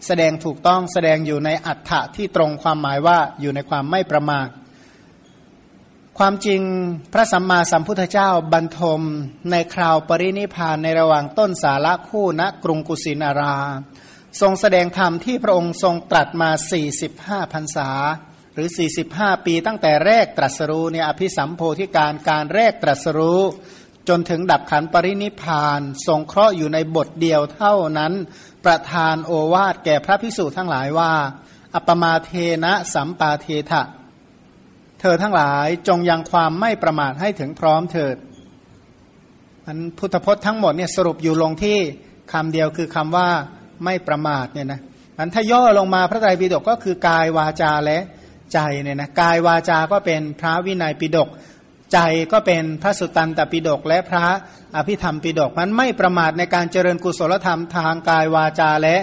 [0.06, 4.48] แสดงถูกต้องแสดงอยู่ในอัฏฐะที่ตรงความหมายว่าอยู่ในความไม่ประมาท
[6.18, 6.62] ความจริง
[7.14, 9.02] พระสัมมาสัมพุทธเจ้าบรรทม
[9.52, 13.56] ในคราวปรินิพานในระหว่างต้นสาระคู่ณกรุงกุสินารา
[14.42, 16.50] ทรงแสดงธรรมที่พระองค์ทรงตรัสมา
[17.02, 17.90] 45พรรษา
[18.54, 18.68] หรือ
[19.08, 23.42] 45 ปีตั้งแต่แรกตรัสรู้เนี่ยอภิสัมโพธิการการแรกตรัสรู้
[24.08, 28.14] จนถึงดับขันปรินิพานทรงเคราะห์อยู่ในบทเดียวเท่านั้น
[28.66, 31.12] ประทานโอวาทแก่พระพิสุทั้งหลายว่า
[31.76, 32.32] อัปมาเท
[32.64, 33.84] นะสัมปาเทถะ
[35.00, 38.16] เธอทั้งหลายจงยังความไม่ประมาทให้ถึงพร้อมเถิด
[39.66, 41.78] อันพุทธพจน์ทั้งหมดเนี่ยสรุปอยู่ลงที่
[42.32, 43.30] คำเดียวคือคำว่า
[43.84, 44.82] ไม่ประมาทเนี่ยนะ
[45.18, 48.00] อันถ้าย่อลงมาพระไตรปิฎกก็คือกายวาจาและ
[48.54, 51.30] ใจเนี่ยนะกายวาจาก็เป็นพระวินัยปิฎก
[51.94, 52.00] ใจ
[52.32, 54.26] ก็เป็นพระสุตตันตปิฎกและพระ
[54.76, 58.98] อภิธรรมปิฎกมันไม่ประมาทในการเจริญกุศลธรรมทางกายวาจาและ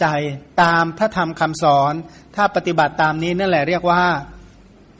[0.00, 0.06] ใจ
[0.62, 1.94] ตามพระธรรมคำสอน
[2.36, 4.04] ถ้าปฏิบัติตามนี้นั่นแหละเรียกว่า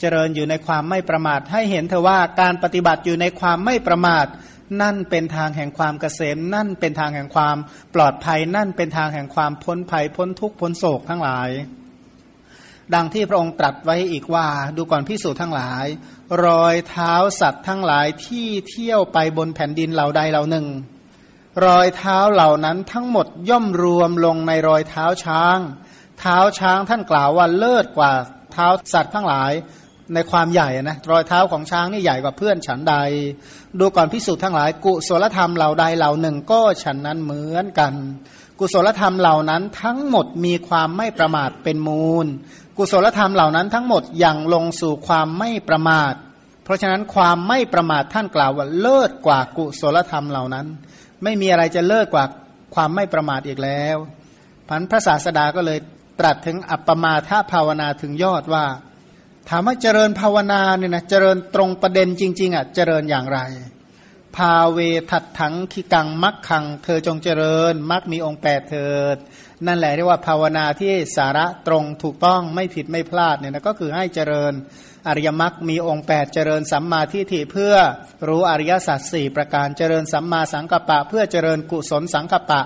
[0.00, 4.26] เจริญอยู่ในความไม่ประมาท ให้เห็นเถอะว่าการปฏิบัติอยู่ในความไม่ประมาท
[4.82, 7.56] นั่นเป็นทางแห่งความเกษม นั่นเป็นทางแห่งความ
[7.94, 11.48] ปลอดภัย นั่นเป็นทางแห่งความพ้นภัยพ้นทุกข์พ้นโศกทั้งหลาย
[12.94, 15.86] ดังที่พระองค์ตรัสไว้อีกว่า ดูก่อนพิสูจน์ทั้งหลาย
[16.44, 20.66] รอยเท้าสัตว์ทั้งหลายที่เที่ยวไปบนแผ่นดินเหล่าใดเหล่าหนึ่ง
[21.66, 25.58] รอยเท้าเหล่านั้นทั้งหมดย่อมรวมลงในรอยเท้าช้าง
[26.18, 28.12] เท้าช้างท่านกล่าวว่าเลิศกว่า
[28.52, 29.52] เท้าสัตว์ทั้งหลาย
[30.14, 32.94] ในความใหญ่นะรอยเท้าของช้างนี่ใหญ่กว่าเพื่อนฉันใด
[33.78, 37.94] ดูก่อนพิสูจน์ทั้งหลาย กุศลธรรมเหล่าใดเหล่าหนึ่งก็ฉันนั้นเหมือนกัน
[38.58, 42.26] กุกุศลธรรมเหล่านั้นทั้งหมดมีความไม่ประมาทเป็นมูล
[42.76, 46.14] กุศลธรรมเหล่านั้นทั้งหมดยังลงสู่ความไม่ประมาท
[46.64, 50.66] เพราะฉะนั้นความไม่ประมาทท่านกล่าวว่าเลิศกว่ากุศลธรรมเหล่านั้น
[51.22, 52.24] ไม่มีอะไรจะเลิศกว่า
[52.74, 53.96] ความไม่ประมาทอีกแล้ว
[54.68, 55.78] พันพระศาสดาก็เลย
[56.20, 58.64] ตรัสถึงอัปปมาทภาวนาถึงยอดว่า
[59.48, 63.40] ถามว่าเจริญภาวนาเนี่ยนะเจริญตรงประเด็นจริง ๆอะเจริญอย่างไร
[64.36, 64.78] พาเว
[65.10, 69.16] ทัดถังขีกังมักขัง เธอจงเจริญมักมีองค์แปดเถิด
[69.66, 74.52] นั่นแหละเรียกว่าภาวนาที่สาระตรงถูกต้องไม่ผิดไม่พลาดเนี่ยนะก็คือให้เจริญ
[75.08, 77.74] อริยมรรคมีองค์แปดเจริญสัมมาทิฏฐิเพื่อ
[78.28, 82.60] รู้อริยสัจสี่ประการเจริญสัมมาสังกัปปะ เพื่อเจริญกุศลสังกัปปะ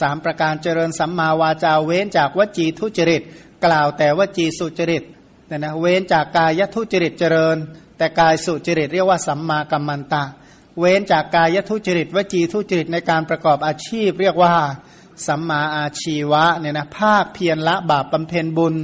[0.00, 3.22] สามประการเจริญสัมมาวาจาเว้นจากวจีทุจริต
[3.64, 5.04] กล่าวแต่วจีสุจริต
[5.48, 7.56] เนี่ยนะเว้นจากกายทุจริตเจริญ
[7.98, 10.24] แต่กายสุจริตเรียกว่าสัมมากัมมันตะ
[10.78, 14.54] เว้นจากกายทุจริตวจีทุจริตในการประกอบอาชีพ เรียกว่า
[15.26, 18.74] สัมมาอาชีวะเนี่ยนะภาคเพียรละบาปบำเพ็ญบุญ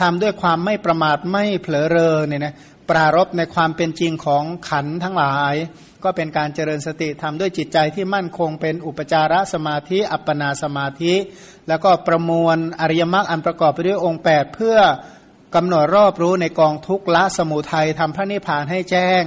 [0.00, 2.54] ทำด้วยความไม่ประมาทไม่เผลอเรอเนี่ยนะ
[2.90, 5.54] ปรารบในความเป็นจริงของขันทั้งหลาย
[6.04, 11.14] ก็เป็นการเจริญสติทำด้วยจิตใจที่มั่นคงเป็นอุปจารสมาธิอัปปนาสมาธิ
[11.68, 14.76] แล้วก็ประมวลอริยมรรคอันประกอบไปด้วยองค์ 8 เพื่อ
[15.54, 19.24] กำหนดรอบรู้ในกองทุกขละสมุทัยทำพระนิพพานให้แจ้ง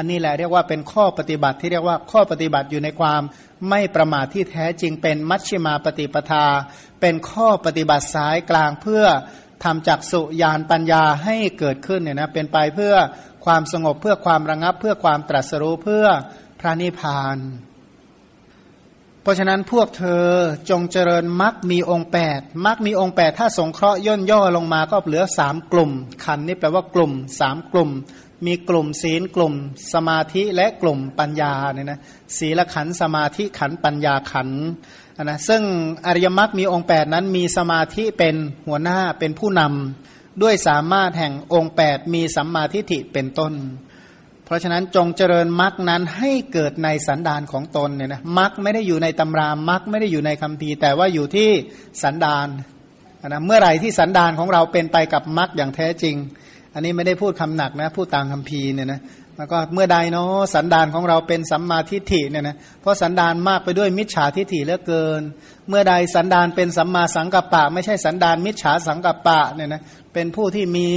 [0.00, 3.22] อันนี้แหละเรียกว่าเป็นข้อปฏิบัติที่เรียกว่าข้อปฏิบัติอยู่ในความ
[3.68, 6.46] ไม่ประมาทที่แท้จริงเป็นมัชฌิมาปฏิปทา
[7.00, 9.04] เป็นข้อปฏิบัติสายกลางเพื่อ
[9.64, 12.94] ทำจักสุยานปัญญาให้เกิดขึ้นเนี่ยนะเป็นไปเพื่อ
[13.44, 16.06] ความสงบเพื่อความระงับเพื่อความตรัสรู้เพื่อ
[16.60, 17.36] พระนิพพาน
[19.30, 20.24] ราะฉะนั้นพวกเธอ
[20.70, 25.90] จงเจริญมรรคมีองค์แปดมรรคมีองค์แปดถ้าสงเคราะห์ย่นย่อลงมาก็เหลือสามกลุ่ม
[26.24, 27.90] ขันนี่แปลว่ากลุ่มสามกลุ่ม
[28.46, 29.54] มีกลุ่มศีลกลุ่ม
[29.92, 32.00] สมาธิและกลุ่มปัญญาเนี่ยนะ
[32.38, 34.48] ศีลขันสมาธิขันปัญญาขัน
[35.24, 35.62] นะซึ่ง
[36.06, 38.34] อริยมรรคมีองค์8นั้นมีสมาธิเป็น
[38.66, 43.52] หัวหน้าเป็นผู้นำด้วยสามารถแห่งองค์8มีสัมมาทิฏฐิเป็นต้น
[44.50, 51.50] ราะฉะนั้นจงเจริญมรรคนั้นให้เกิดในสันดานของตนเนี่ยนะมรรคไม่ได้อยู่ในตำรามรรคไม่ได้อยู่ในคำพีแต่ว่าอยู่ที่
[52.02, 52.48] สันดาน
[53.28, 56.16] นะเมื่อไหร่ที่สันดานของเราเป็นไปกับมรรคอย่างแท้จริง
[56.74, 59.00] อันนี้ไม่ได้พูดคำหนักนะพูดตามคำพีเนี่ยนะ
[59.36, 65.22] แล้วก็เมื่อใดเนาะสันดานของเราเป็นสัมมาทิฏฐิเนี่ยนะเพราะสันดานมากไปด้วยมิจฉาทิฏฐิเหลือเกิน
[65.68, 69.82] เมื่อใดสันดานเป็นสัมมาสังกัปปะ ไม่ใช่สันดานมิจฉาสังกัปปะเนี่ยนะ
[70.12, 70.88] เป็นผู้ที่มี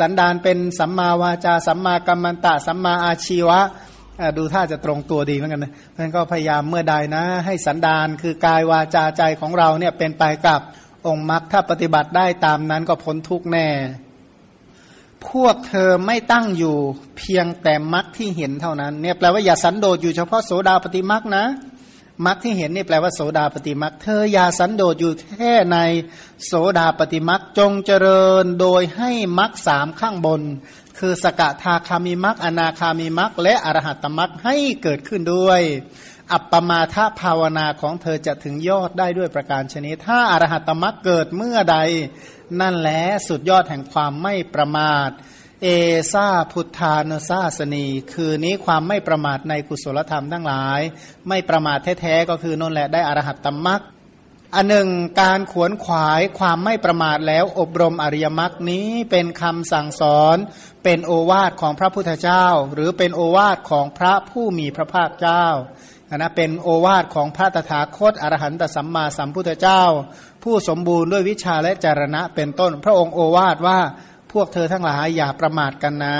[0.00, 3.60] สันดานเป็นสัมมาวาจา สัมมากัมมันตะ สัมมาอาชีวะ
[4.36, 10.60] ดูท่าจะตรงตัวดีเหมือนกันนะเพราะฉะนั้นก็พยายามเมื่อใดนะ ให้สันดานคือกายวาจาใจของเราเนี่ยเป็นไปกับ
[11.06, 13.68] องค์มรรคถ้าปฏิบัติได้ตามนั้นก็พ้นทุกแน่
[15.28, 16.76] พวกเธอไม่ตั้งอยู่
[17.18, 21.44] เพียงแต่มรรคที่เห็นเท่านั้นเนี่ยแปลว่าอย่าสันโดษอยู่เฉพาะโสดาปฏิมรรคนะ
[22.26, 25.78] มรรคที่เห็นนี่แปลว่าโสดาปฏิมรรคเธออย่าสันโดษอยู่แค่ใน
[26.46, 30.40] โสดาปฏิมรรคจงเจริญโดยให้มรรคสามข้างบน
[30.98, 35.60] คือสกทาคามิมรรคอนาคามิมรรคและอรหัตตมรรคให้เกิดขึ้นด้วย
[36.32, 41.78] อัปปมาทภาวนาของเธอจะถึงยอดได้ด้วยประการชนิดถ้าอรหัตตมรรคเกิดเมื่อใด
[42.60, 45.10] นั่นแหละสุดยอดแห่งความไม่ประมาท
[45.66, 45.70] เอ
[46.12, 50.80] ซาพุทธานซาสนี คือนี้ความไม่ประมาทในกุศลธรรมทั้งหลาย
[51.28, 53.80] ไม่ประมาทแท้ๆก็คือนั่นแหละได้อรหัตตมรัก
[54.54, 54.88] อันหนึ่ง
[55.20, 60.36] การขวนขวายความไม่ประมาทแล้วอบรมอริยมรรคนี้เป็นคำสั่งสอน
[60.84, 65.46] เป็นโอวาทของพระพุทธเจ้า หรือเป็นโอวาทของพระผู้มีพระภาคเจ้า
[66.16, 69.82] นะเป็นโอวาทของพระตถาคตอรหันตสัมมาสัมพุทธเจ้า
[70.44, 73.80] ผู้สมบูรณ์ด้วยวิชาและจารณะเป็นต้น พระองค์โอวาทว่า
[74.34, 76.18] พวกเธอทั้งหลายอย่าประมาทกันนะ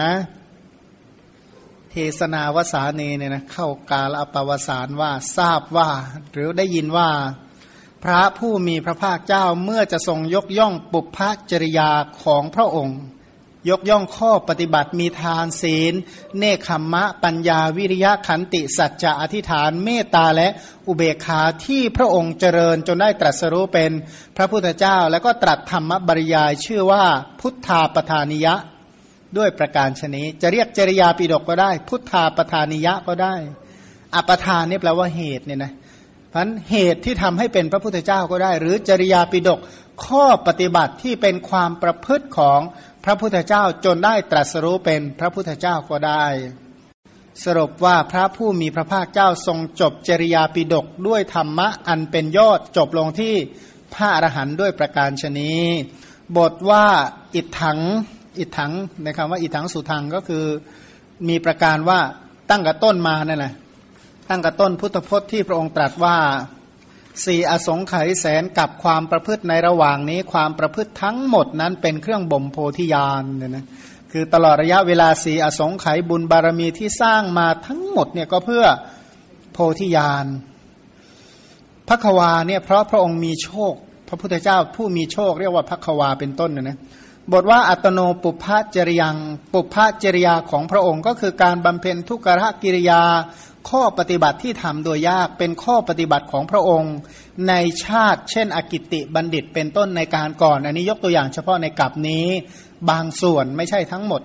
[1.91, 5.91] เทศนาวสานีเนี่ยนะเข้ากาลอปวสานว่าทราบว่า
[6.33, 7.11] หรือได้ยินว่า
[8.05, 11.19] พระผู้มีพระภาคเจ้าเมื่อจะทรงยกย่องปุพพ
[11.51, 11.91] จริยา
[12.23, 12.99] ของพระองค์
[13.71, 15.95] ยกย่องข้อปฏิบัติมีทานศีล
[16.39, 20.49] เนคขมมะ ปัญญาวิริยะขันติสัจจะอธิษฐานเมตตาและ
[20.89, 23.91] อุเบกขาที่พระองค์เจริญจนได้ตรัสรู้เป็น
[24.37, 27.05] พระพุทธเจ้า แล้วก็ตรัสธรรมบริยายชื่อว่า
[27.41, 28.55] พุทธาปทานิยะ
[29.37, 33.35] ด้วยประการชนิดจะเรียกจริยาปิดกก็ได้ พุทธาปทานิยะก็ได้
[34.15, 35.73] อปทานนี่แปลว่าเหตุเนี่ยนะ
[36.33, 39.61] พันเหตุที่ทำให้เป็นพระพุทธเจ้าก็ได้ หรือจริยาปิดก
[40.07, 42.61] ข้อปฏิบัติที่เป็นความประพฤติของ
[43.05, 46.25] พระพุทธเจ้าจนได้ตรัสรู้เป็นพระพุทธเจ้าก็ได้
[47.45, 53.35] สรุปว่าพระผู้มีพระภาคเจ้าทรงจบจริยาปิดกด้วยธรรมะอันเป็นยอดจบลงที่
[53.95, 55.53] พระอรหันต์ด้วยประการชนี
[56.37, 56.87] บทว่า
[57.35, 57.79] อิทัง
[58.39, 60.45] อิทังในคำว่าอิทังสุทังก็คือ
[61.29, 62.01] มีประการว่า
[62.51, 63.55] ตั้งกับต้นมานั่นแหละ
[64.29, 66.17] ตั้งกับต้นพุทธพจน์ที่พระองค์ตรัสว่า
[67.25, 73.67] สี่อสงไขยแสนกับความประพฤติในระหว่างนี้ความประพฤติทั้งหมดนั้นเป็นเครื่องบ่มโพธิญาณเนี่ยนะ
[74.13, 78.65] คือตลอดระยะเวลาสี่อสงไขยบุญบารมีที่สร้างมาทั้งหมดเนี่ยก็เพื่อ
[79.53, 80.27] โพธิญาณ
[81.89, 83.75] พระควาเนี่ยเพราะพระองค์มีโชค
[84.09, 86.79] พระพุทธเจ้าผู้มีโชคเรียกว่าพระควาเป็นต้นนะนะ
[87.33, 88.47] บทว่าอัตโนปุพพ
[88.77, 89.17] จริยัง
[89.53, 93.03] ปุพพจริยาของพระองค์ก็คือการบำเพ็ญทุกขะกิริยา
[93.71, 96.95] ข้อปฏิบัติที่ทำโดยยากเป็นข้อปฏิบัติของพระองค์
[97.49, 102.27] ในชาติ เช่น อกิติบัณฑิตเป็นต้นในการก่อน อันนี้ยกตัวอย่างเฉพาะในกลับนี้
[102.91, 104.23] บางส่วนไม่ใช่ทั้งหมด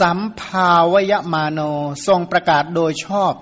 [0.00, 1.60] สัมภาวยมาโน
[2.06, 3.32] ทรงประกาศโดยชอบ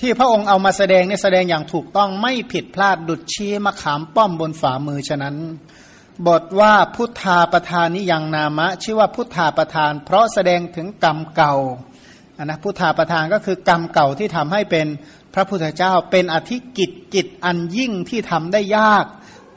[0.00, 5.36] ที่พระองค์เอามาแสดงเนี่ยแสดงอย่างถูกต้องไม่ผิดพลาดดุดชี้มะขามป้อมบนฝ่ามือฉะนั้น
[6.26, 11.54] บทว่าพุทธาประธานนิยังนามะ ชื่อว่าพุทธาประธาน เพราะแสดงถึงกรรมเก่า
[12.40, 14.86] นะพุทธาประธานก็คือกรรมเก่าที่ทำให้เป็น
[15.34, 19.04] พระพุทธเจ้าเป็นอธิกิจกิจอันยิ่งที่ทำได้ยาก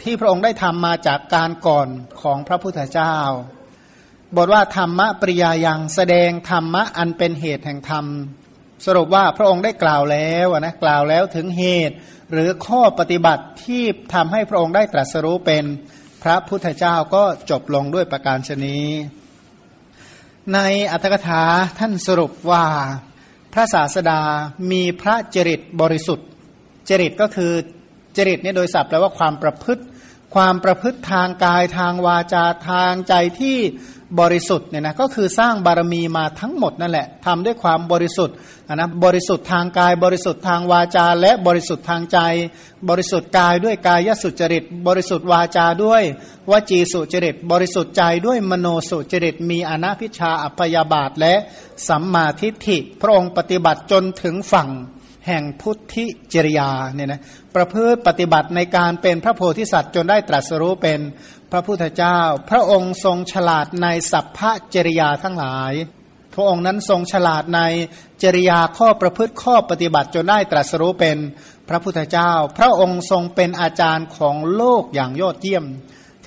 [0.04, 1.88] ที่พระองค์ได้ทำมาจากการก่อน
[2.22, 3.18] ของพระพุทธเจ้า
[4.36, 8.06] บทว่าธรรมะปริยายังแสดงธรรมะอันเป็นเหตุแห่งธรรม
[8.86, 11.96] สรุปว่าพระองค์ได้กล่าวแล้วนะกล่าวแล้วถึงเหตุ
[12.32, 13.84] หรือข้อปฏิบัติที่
[14.14, 15.64] ทำให้พระองค์ได้ตรัสรู้เป็น
[16.24, 18.86] พระพุทธเจ้าก็จบลงด้วยประการชนี้
[20.54, 20.60] ใน
[20.92, 21.42] อัตถกถา
[21.80, 22.66] ท่านสรุปว่า
[23.54, 24.22] พระศาสดา
[24.72, 26.28] มีพระจริตบริสุทธิ์
[26.90, 27.52] จริตก็คือ
[28.18, 29.84] จริตเนี่ยโดยศัพท์แปลว่าความประพฤติ
[30.36, 33.58] ความประพฤติทางกายทางวาจาทางใจที่
[34.20, 38.36] บริสุทธิ์เนี่ยนะก็คือสร้างบารมีมาทั้งหมดนั่นแหละทำด้วยความบริสุทธิ์
[38.74, 42.20] นะบริสุทธิ์ทางกาย บริสุทธิ์ทางวาจา และบริสุทธิ์ทางใจ
[42.90, 46.04] บริสุทธิ์กายด้วยกายสุจริต บริสุทธิ์วาจาด้วย
[46.52, 51.34] วจีสุจริต บริสุทธิ์ใจด้วยมโนสุจริต มีอนาพิชาอัพยาบาทและ
[51.88, 54.70] สัมมาทิฏฐิ พระองค์ปฏิบัติจนถึงฝั่ง
[55.28, 57.22] แห่งพุทธิจริยาเนี่ยนะ
[57.56, 61.00] ประพฤติปฏิบัติในการเป็นพระโพธิสัตว์จนได้ตรัสรู้เป็น
[61.52, 65.74] พระพุทธเจ้า พระองค์ทรงฉลาดในสัพพะจริยาทั้งหลาย
[66.34, 67.62] พระองค์นั้นทรงฉลาดใน
[68.24, 71.18] จริยาข้อประพฤติข้อปฏิบัติจนได้ตรัสรู้เป็น
[71.70, 75.66] พระพุทธเจ้า พระองค์ทรงเป็นอาจารย์ของโลกอย่างยอดเยี่ยม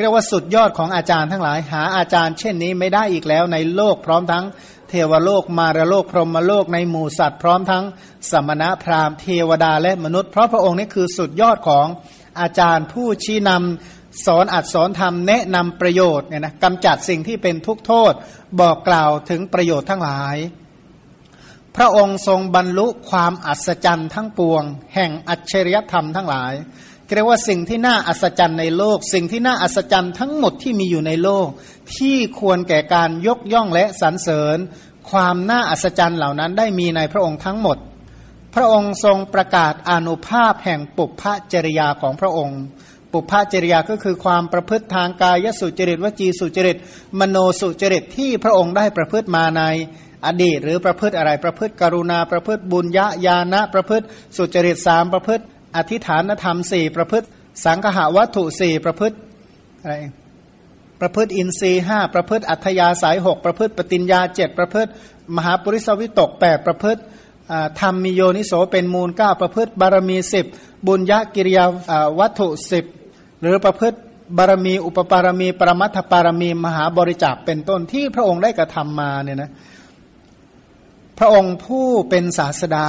[0.00, 4.44] เรียกว่าสุดยอดของอาจารย์ทั้งหลาย หาอาจารย์เช่นนี้ไม่ได้อีกแล้วในโลกพร้อมทั้ง
[4.88, 7.84] เทวโลกมารโลกพรหมโลกในหมู่สัตว์พร้อมทั้ง
[8.30, 11.86] สมณะพราหมณ์เทวดาและมนุษย์ เพราะพระองค์นี้คือสุดยอดของ
[12.40, 18.12] อาจารย์ผู้ชี้นำสอนอัดสอนธรรมแนะนำประโยชน์เนี่ยนะกำจัดสิ่งที่เป็นทุกโทษ
[18.60, 20.36] บอกกล่าวถึงประโยชน์ทั้งหลาย
[21.76, 24.62] พระองค์ทรงบรรลุความอัศจรรย์ทั้งปวง
[24.94, 26.52] แห่งอัจฉริยธรรมทั้งหลาย
[27.14, 31.48] เรียกว่าสิ่งที่น่าอัศจรรย์ในโลก สิ่งที่น่าอัศจรรย์ทั้งหมดที่มีอยู่ในโลก
[31.96, 34.58] ที่ควรแก่การยกย่องและสรรเสริญ
[35.10, 37.78] ความน่าอัศจรรย์เหล่านั้นได้มีในพระองค์ทั้งหมด
[38.54, 42.60] พระองค์ทรงประกาศอนุภาพแห่งปุพพจริยาของพระองค์
[43.12, 46.76] ปุพพจริยาก็คือความประพฤติทางกายสุจริตวจีสุจริต
[47.18, 49.62] มโนสุจริตที่พระองค์ได้ประพฤติมาใน
[50.26, 54.04] อดีตหรือประพฤติอะไรประพฤติกรุณาประพฤติบุญญาญาณประพฤติ
[54.36, 55.44] สุจริตสามประพฤติ
[55.76, 57.26] อธิฐานธรรมสี่ประพฤติ
[57.64, 59.16] สังหาวัตถุสี่ประพฤติ
[59.82, 59.94] อะไร
[61.00, 64.90] ประพฤติอินทรีห้าประพฤติอัธยาสายหกประพฤติปฏิญญาเจ็ดประพฤติ
[65.36, 67.00] มหาปริสวิตกแปดประพฤติ
[67.80, 70.46] ธรรมมีโยนิโสเป็นมูลเก้าประพฤติบารมีสิบ
[70.86, 71.64] บุญญากิริยา
[72.18, 72.84] วัตถุสิบ
[73.40, 73.98] หรือประพฤติ
[74.38, 79.50] บารมีอุปปารมี ปรมัตถปารมีมหาบริจาคเป็นต้นที่พระองค์ได้กระทำมาเนี่ยนะ
[81.18, 82.88] พระองค์ผู้เป็นศาสดา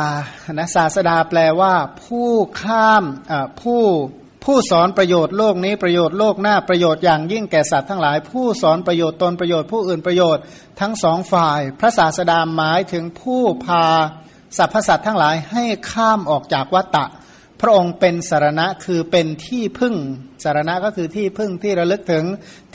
[0.53, 2.29] นะศาสดาแปลว่า ผู้
[2.61, 3.03] ข้าม
[3.61, 3.81] ผู้
[4.45, 10.43] ผู้สอนประโยชน์โลกนี้ประโยชน์โลกหน้าประโยชน์อย่างยิ่งแก่สัตว์ทั้งหลาย ผู้สอนประโยชน์ตนประโยชน์ผู้อื่นประโยชน์
[10.79, 13.85] ทั้งสองฝ่าย พระศาสดาหมายถึงผู้พา
[14.57, 17.05] สรรพสัตว์ทั้งหลายให้ข้ามออกจากวัฏฏะ
[17.61, 19.95] พระองค์เป็นสารณะคือเป็นที่พึ่ง
[20.43, 22.25] สารณะก็คือที่พึ่งที่ระลึกถึง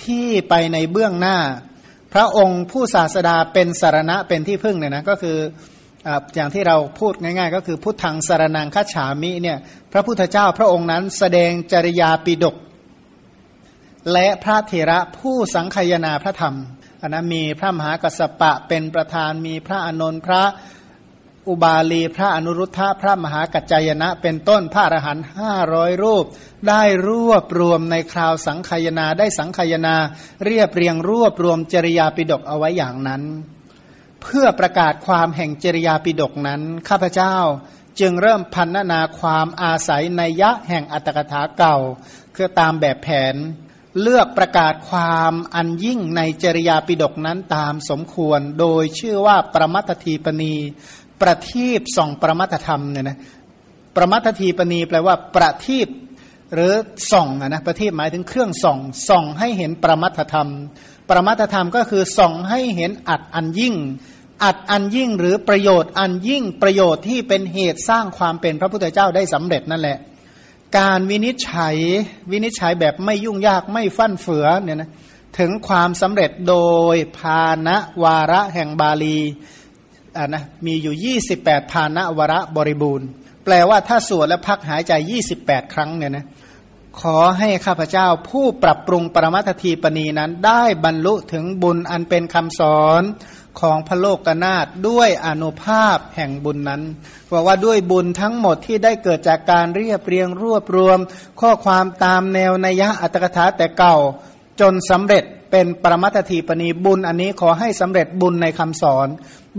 [0.04, 1.38] ที่ไปในเบื้องหน้า
[2.14, 5.38] พระองค์ผู้ศาสดาเป็นสารณะเป็นที่พึ่งเนี่ยนะก็คือ
[6.34, 9.58] อย่างที่เราพูดง่าย ๆ ก็คือพุทธังสารนังคัจฉามิเนี่ย
[9.92, 12.56] พระพุทธเจ้าพระองค์นั้นแสดงจริยาปิดก
[14.12, 16.56] และพระเถระผู้สังคยนาพระธรรม
[17.02, 20.42] อันนั้นมีพระมหากัสปะเป็นประธานมีพระอนนท์พระ
[21.48, 26.24] อุบาลีพระอนุรุทธะพระมหากัจจายนะ เป็นต้นพระอรหันต์ห้าร้อยรูป
[26.68, 29.96] ได้รวบรวมในคราวสังขยนาได้สังขยนา
[30.44, 33.22] เรียบเรียงรวบรวมจริยาปิดกเอาไว้อย่างนั้น
[34.22, 37.36] เพื่อประกาศความแห่งจริยาปิดกนั้น ข้าพเจ้า
[38.00, 41.76] จึงเริ่มพันนาความอาศัยในยะแห่งอัตถกถาเก่า
[42.36, 43.36] คือตามแบบแผน
[44.02, 50.54] เลือกประกาศความอันยิ่งในจริยาปิดกนั้นตามสมควร โดยชื่อว่าประมัตทีปณี
[51.24, 53.18] ประทีปส่องประมัตธรรมเนี่ยนะ
[53.96, 55.88] ประมัตทีปณีแปลว่าประทีป
[56.54, 56.72] หรือ
[57.12, 60.48] ส่องนะประทีปหมายถึงเครื่องส่องส่องให้เห็นประมัตธรรม
[61.10, 63.74] ประมัตธรรมก็คือส่องให้เห็นอัดอันยิ่ง
[64.44, 69.98] อัดอันยิ่งหรือประโยชน์อันยิ่งประโยชน์ที่เป็นเหตุสร้างความเป็นพระพุทธเจ้าได้สำเร็จนั่นแหละ
[70.78, 71.76] การวินิจฉัย
[72.30, 74.90] วินิจฉัยแบบไม่ยุ่งยากไม่ฟั่นเฟือเนี่ยนะ
[75.38, 76.56] ถึงความสำเร็จโด
[76.94, 77.68] ยภาณ
[78.02, 79.18] วาระแห่งบาลี
[80.16, 83.06] อ่านะมีอยู่ 28ภาณวระบริบูรณ์
[83.44, 84.92] แปลว่าถ้าสวดและพักหายใจ
[85.34, 86.26] 28 ครั้งเนี่ยนะ
[87.00, 93.02] ขอให้ข้าพเจ้าผู้ปรับปรุงปรมัตทีปณีนั้นได้บรรลุถึงบุญอันเป็นคำสอน
[93.60, 96.82] ของพระโลกนาถด้วยอนุภาพแห่งบุญนั้น
[97.32, 100.98] บอกว่าด้วยบุญทั้งหมดที่ได้เกิดจากการเรียบเรียงรวบรวม
[101.40, 103.96] ข้อความตามแนวนัยยะอัตถกถาแต่เก่า
[104.60, 105.24] จนสำเร็จ
[105.56, 109.08] เป็นปรมัตถีปณีบุญอันนี้ขอให้สำเร็จบุญในคำสอน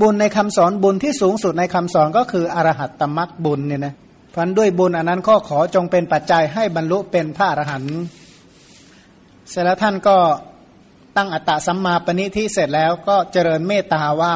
[0.02, 3.94] บุญในคำสอนบุญที่สูงสุดในคำสอนก็คืออรหัตตมรักบุญเนี่ยนะ
[4.34, 7.98] พันด้วยบุญอันนั้นก็ขอจงเป็นปัจจัยให้บรรลุเป็นพระอรหันต์
[9.50, 10.18] เสร็จแล้วท่านก็
[11.16, 14.36] ตั้งอัตตสัมมาปณิที่เสร็จแล้วก็เจริญเมตตาว่า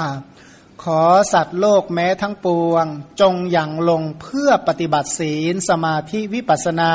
[0.83, 1.01] ขอ
[1.33, 2.85] สัตว์โลกแม้ทั้งปวง
[3.21, 6.91] จงอย่างลงเพื่อปฏิบัติศีล สมาธิวิปัสนา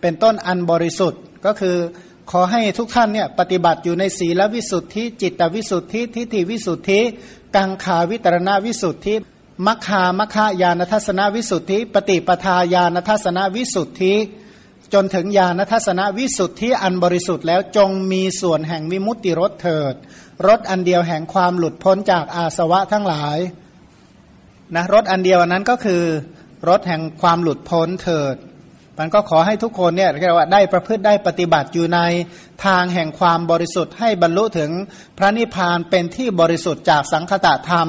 [0.00, 1.76] เป็นต้นอันบริสุทธิ์ก็คือ
[2.30, 7.00] ขอให้ทุกท่านเนี่ยปฏิบัติอยู่ในศีลวิสุทธิ จิตวิสุทธิทิฏฐิวิสุทธิ
[7.56, 9.14] กังขาวิตรณวิสุทธิ
[9.66, 14.14] มัคคามัคคายานทัศนวิสุทธิ ปฏิปทาญาณทัศนวิสุทธิ
[14.94, 19.94] จนถึงญาณทัศนวิสุทธิอันบริสุทธิ์แล้วจงมีส่วนแห่งวิมุตติรสเถิด
[20.46, 23.38] รสอันเดียวแห่งความหลุดพ้นจากอาสวะทั้งหลาย
[24.74, 26.02] นะรสอันเดียวนั้นก็คือ
[26.68, 28.36] รสแห่งความหลุดพ้นเถิด
[28.98, 32.00] มันก็ขอให้ทุกคนเนี่ยเรียกว่าได้ประพฤติได้ปฏิบัติอยู่ใน
[32.66, 34.70] ทางแห่งความบริสุทธิ์ให้บรรลุถึง
[35.18, 37.88] พระนิพพานเป็นที่บริสุทธิ์จากสังคตะธรรม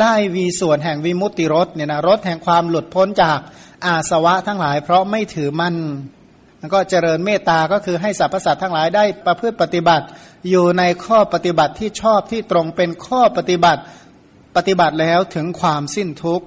[0.00, 3.38] ได้วีส่วนแห่งวิมุตติรสเนี่ยนะรสแห่งความหลุดพ้นจาก
[3.86, 5.76] อาสวะทั้งหลาย เพราะไม่ถือมั่น
[6.58, 10.06] แล้วก็เจริญเมตตาก็คือให้สรรพสัตว์ทั้งหลายได้ประพฤติปฏิบัติ
[10.50, 13.82] อยู่ในข้อปฏิบัติที่ชอบที่ตรงเป็นข้อปฏิบัติ
[14.56, 16.46] ปฏิบัติแล้วถึงความสิ้นทุกข์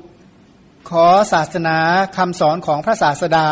[0.90, 1.78] ขอศาสนา
[2.18, 3.48] คำสอนของพระศาสดา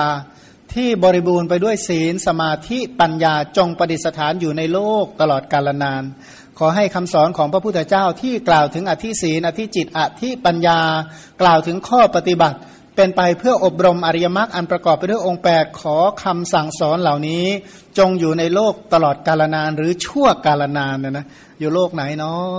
[0.75, 6.03] ที่บริบูรณ์ไปด้วยศีลสมาธิปัญญาจงประดิษฐานอยู่ในโลกตลอดกาลนาน
[6.59, 10.79] ขอให้คำสอนของพระพุทธเจ้าที่กล่าวถึงอธิศีลอธิจิตอธิปัญญา
[11.41, 12.57] กล่าวถึงข้อปฏิบัติ
[12.95, 17.45] เป็นไปเพื่ออบรมอริยมรรคอันประกอบไปด้วยองค์แปดขอคำสั่งสอนเหล่านี้
[17.97, 21.25] จงอยู่ในโลกตลอดกาลนานหรือชั่วกาลนานนะนะ
[21.59, 22.53] อยู่โลกไหนเนาะ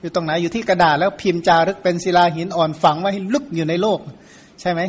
[0.00, 4.00] อยู่ตรงไหนอยู่ที่กระดาษแล้วพิมพ์จารึกเป็นศิลาหินอ่อนฝังไว้ให้ลึกอยู่ในโลก
[4.60, 4.80] ใช่ไหม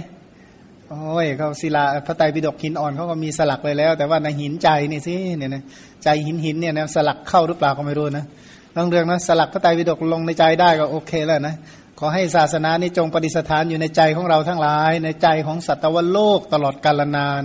[0.92, 5.64] โอ้ยเขาศิลาพระไตรปิฎกหินอ่อนเขาก็มีสลักไปแล้ว แต่ว่าในหินใจนี่สิเนี่ยนะ
[6.04, 8.26] ใจหินหินเนี่ยนะสลักเข้าหรือเปล่าก็ไม่รู้นะ
[8.74, 11.56] เรื่องเรื่องนะสลักพระไตรปิฎกลงในใจได้ก็โอเคแล้วนะ
[12.00, 17.44] ขอให้ศาสนานี้จงปฏิสถานอยู่ในใจของเราทั้งหลาย ในใจของสัตวโลกตลอดกาลนาน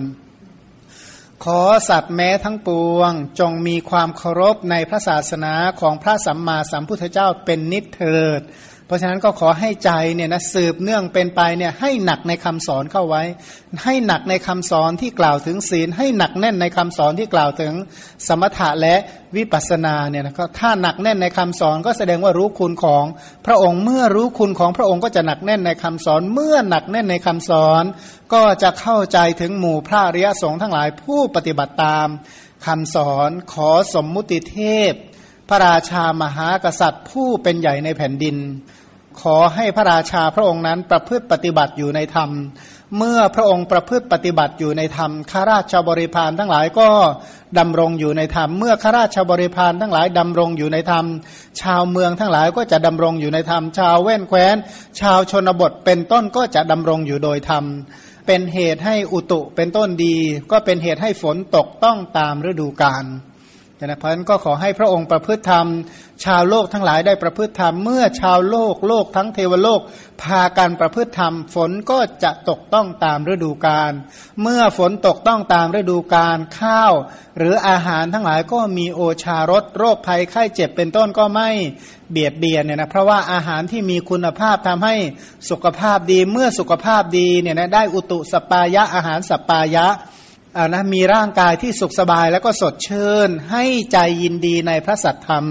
[1.45, 8.41] ขอสัตว์แม้ทั้งปวง จงมีความเคารพในพระศาสนาของพระสัมมาสัมพุทธเจ้าเป็นนิเถิด
[8.91, 13.22] เพราะฉะนั้นก็ขอให้ใจเนี่ยนะสืบเนื่องเป็นไปเนี่ยให้หนักในคำสอนเข้าไว้
[13.84, 17.72] ให้หนักในคำสอนที่กล่าวถึงศีล ให้หนักแน่นในคำสอนที่กล่าวถึง
[18.26, 18.95] สมถะและ
[19.36, 23.05] วิปัสสนาเนี่ยนะก็ถ้าหนักแน่นในคำสอนก็แสดงว่ารู้คุณของ
[23.47, 27.84] พระองค์เมื่อรู้คุณของพระองค์ก็จะหนักแน่นในคำสอนเมื่อหนักแน่นในคำสอน
[28.32, 32.09] ก็จะเข้าใจถึงหมู่พระอริยสงฆ์ทั้งหลายผู้ปฏิบัติตาม
[32.66, 34.59] คำสอนขอสมมุติเท
[34.91, 34.95] พ
[35.53, 38.36] พระราชามหากษัตริย์ผู้เป็นใหญ่ในแผ่นดิน
[39.20, 42.30] ขอให้พระราชาพระองค์นั้นประพฤติปฏิบัติอยู่ในธรรม
[42.98, 46.88] เมื่อพระองค์ประพฤติปฏิบัติอยู่ในธรรมข้าราชบริพารทั้งหลายก็
[47.58, 51.04] ดำรงอยู่ในธรรม เมื่อข้าราชบริพารทั้งหลายดำรงอยู่ในธรรม
[51.62, 54.56] ชาวเมืองทั้งหลายก็จะดำรงอยู่ในธรรม ชาวแว่นแคว้น
[55.00, 57.64] ชาวชนบทเป็นต้นก็จะดำรงอยู่โดยธรรม
[58.26, 60.16] เป็นเหตุให้อุตุเป็นต้นดี
[60.50, 63.04] ก็เป็นเหตุให้ฝนตกต้องตามฤดูกาล
[63.86, 65.66] นะเพราะนั้นก็ขอให้พระองค์ประพฤติธรรม
[66.24, 69.80] ชาวโลกทั้งหลายได้ประพฤติธรรม เมื่อชาวโลกโลกทั้งเทวโลก
[70.22, 73.92] พากันประพฤติธรรม ฝนก็จะตกต้องตามฤดูกาล
[74.42, 76.92] เมื่อฝนตกต้องตามฤดูกาลข้าว
[77.38, 81.48] หรืออาหารทั้งหลายก็มีโอชารสโรคภัยไข้เจ็บเป็นต้นก็ไม่
[82.10, 84.94] เบียดเบียนเนี่ยนะเพราะว่าอาหารที่มีคุณภาพทำให้
[85.50, 89.86] สุขภาพดีเมื่อสุขภาพดีเนี่ยนะได้อุตุสปายะอาหารสปายะ
[90.57, 95.46] อ่านะมีร่างกายที่สุขสบายแล้วก็สดชื่นให้ใจยินดีในพระสัทธรรม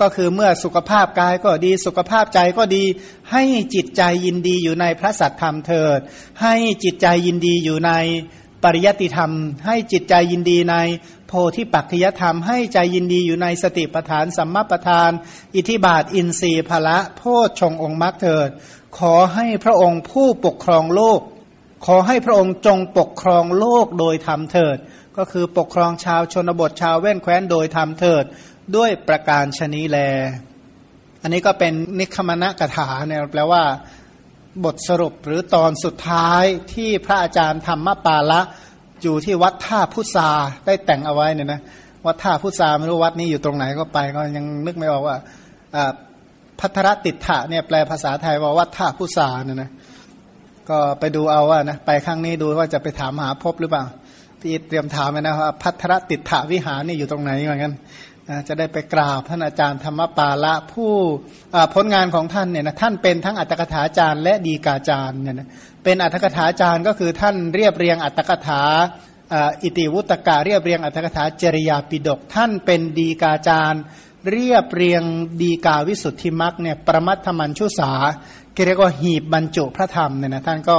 [0.00, 2.84] ก็คือเมื่อสุขภาพกายก็ดีสุขภาพใจก็ดี
[3.32, 6.00] ให้จิตใจยินดีอยู่ในพระสัทธรรมเถิด
[6.42, 7.92] ให้จิตใจยินดีอยู่ใน
[8.62, 9.32] ปริยติธรรม
[9.66, 10.76] ให้จิตใจยินดีใน
[11.28, 15.10] โพธิปัจจยธรรม ให้ใจยินดีอยู่ในสติปัฏฐานสัมมาปัฏฐาน
[15.54, 18.48] อิทิบาทอินทรีย์ภละโพชฌงองค์มรรคเถิด
[18.98, 21.20] ขอให้พระองค์ผู้ปกครองโลก
[21.86, 24.76] ขอให้พระองค์จงปกครองโลกโดยธรรมเถิด
[25.16, 28.24] ก็คือปกครองชาวชนบทชาวแว่นแคว้นโดยธรรมเถิด
[28.76, 29.98] ด้วยประการชนีแล
[31.22, 33.62] อันนี้ก็เป็นนิคมณะกถาเนี่ยแปลว่า
[34.64, 38.40] บทสรุปหรือตอนสุดท้ายที่พระอาจารย์ธรรมปาละ
[39.02, 40.30] อยู่ที่วัดท่าพุทรา
[40.66, 41.60] ได้แต่งเอาไว้เนี่ยนะ
[42.06, 45.16] วัดท่าพุทราไม่รู้วัดนี้อยู่ตรงไหนก็ไปก็ยังนึกไม่ออกว่า
[46.60, 49.70] พัทรติถะเนี่ยแปลภาษาไทยว่าวัดท่าพุทราเนี่ยนะ
[50.70, 53.84] ก็ไปดูเอาว่านะไปครั้งนี้ดูว่าจะไปถามหาพบหรือเปล่า
[54.40, 57.74] ที่เตรียมถามนะว่าพัทรติถะวิหารนี่อยู่ตรงไหนเหมือนกัน
[58.48, 60.92] จะได้ไปกราบท่านอาจารย์ธรรมปาละผู้
[61.74, 65.48] ผลงานของท่านเนี่ยนะท่านเป็นทั้งอัตถกถาจารย์และดีกาจารย์เนี่ยนะ
[65.84, 68.62] เป็นอัตถกถาจารย์ก็คือท่านเรียบเรียงอัตถกถา
[69.62, 73.82] อิติวุตกะเรียบเรียงอัตถกถาจริยาปิดก ท่านเป็นดีกาจารย์
[74.30, 75.02] เรียบเรียง
[75.42, 77.92] ดีกาวิสุทธิมักเนี่ยประมัตถมัญชุสา
[78.66, 80.78] เรียกว่าหีบบรรจุพระธรรมเนี่ยนะท่านก็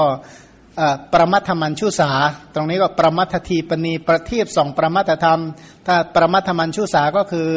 [1.14, 2.12] ประมัตถมัญชุสา
[2.56, 5.42] ตรงนี้ก็ประมัตทีปณีประทีปสองประมัตธรรม
[5.88, 7.50] ถ้าประมัตถมัญชุสาก็คือ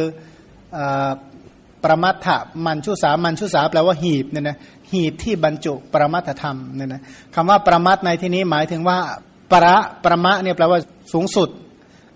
[1.84, 2.28] ประมัตถ
[2.64, 4.58] มัญชุสามัญชุสาแปลว่าหีบเนี่ยนะ
[4.92, 7.02] หีบที่บรรจุประมัตธรรมเนี่ยนะ
[7.34, 8.98] คำว่าประมัตในที่นี้หมายถึงว่า
[9.52, 10.80] ประประมะเนี่ยแปลว่า
[11.12, 11.48] สูงสุด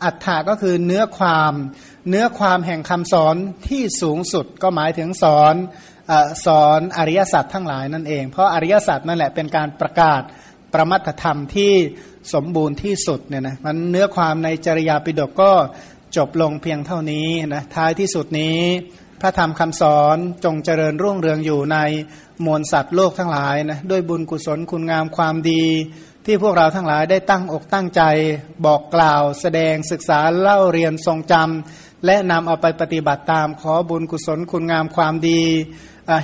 [0.05, 1.53] อัฏฐาก็คือเนื้อความ
[2.09, 3.37] เนื้อความแห่งคำสอน
[3.69, 5.55] ที่สูงสุดก็หมายถึงสอน
[6.47, 10.23] สอนอริยสัจทั้งหลายนั่นเอง เพราะอริยสัจนั่นแหละเป็นการประกาศ
[10.73, 11.73] ประมัตธรรมที่
[12.35, 15.53] สมบูรณ์ที่สุดเนี่ยนะมันเนื้อความในจริยาปิฎกก็
[16.17, 18.59] จบลงเพียงเท่านี้นะท้ายที่สุดนี้
[19.21, 21.79] พระธรรมคำสอนจงเจริญรุ่งเรืองอยู่ใน
[22.45, 25.65] มวลสัตว์โลกทั้งหลายนะด้วยบุญกุศลคุณงามความดี
[26.27, 28.03] ที่พวกเราทั้งหลายได้ตั้งอกตั้งใจ
[28.65, 35.43] บอกกล่าว แสดงศึกษาเล่าเรียนทรงจำและนำเอาไปปฏิบัติตามขอบุญกุศลคุณงามความดี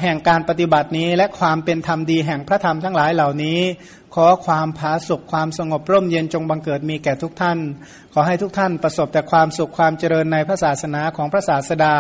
[0.03, 3.61] แห่งการปฏิบัตินี้และความเป็นธรรมดีแห่งพระธรรมทั้งหลายเหล่านี้
[4.15, 7.59] ขอความผาสุขความสงบร่มเย็นจงบังเกิดมีแก่ทุกท่าน
[8.13, 11.95] ขอให้ทุกท่านประสบแต่ความสุขความเจริญในพระศาสนาของพระศาสดา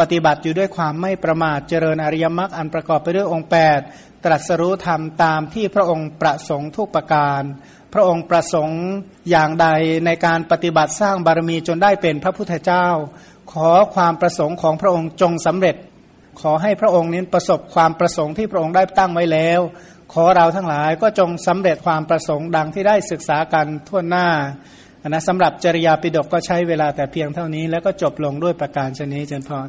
[0.00, 3.48] ปฏิบัติอยู่ด้วยความไม่ประมาทเจริญอริยมรรคอันประกอบไปด้วยองค์
[3.86, 7.42] 8 ตรัสรู้ธรรมตามที่พระองค์ประสงค์ทุกประการ
[7.94, 8.82] พระองค์ประสงค์
[9.30, 9.66] อย่างใด
[10.06, 12.86] ในการปฏิบัติสร้างบารมีจนได้เป็นพระพุทธเจ้า
[13.52, 15.76] ขอความประสงค์ของพระองค์จงสำเร็จ
[16.40, 19.60] ขอให้พระองค์นี้ประสบความประสงค์ที่พระองค์ได้ตั้งไว้แล้ว
[20.12, 24.28] ขอเราทั้งหลายก็จงสำเร็จความประสงค์ดังที่ได้ศึกษากันทั่วหน้า
[25.08, 29.50] นะสำหรับจริยาปิฎกก็ใช้เวลาแต่เพียงเท่านี้ แล้วก็จบลงด้วยประการชนี้เจนพ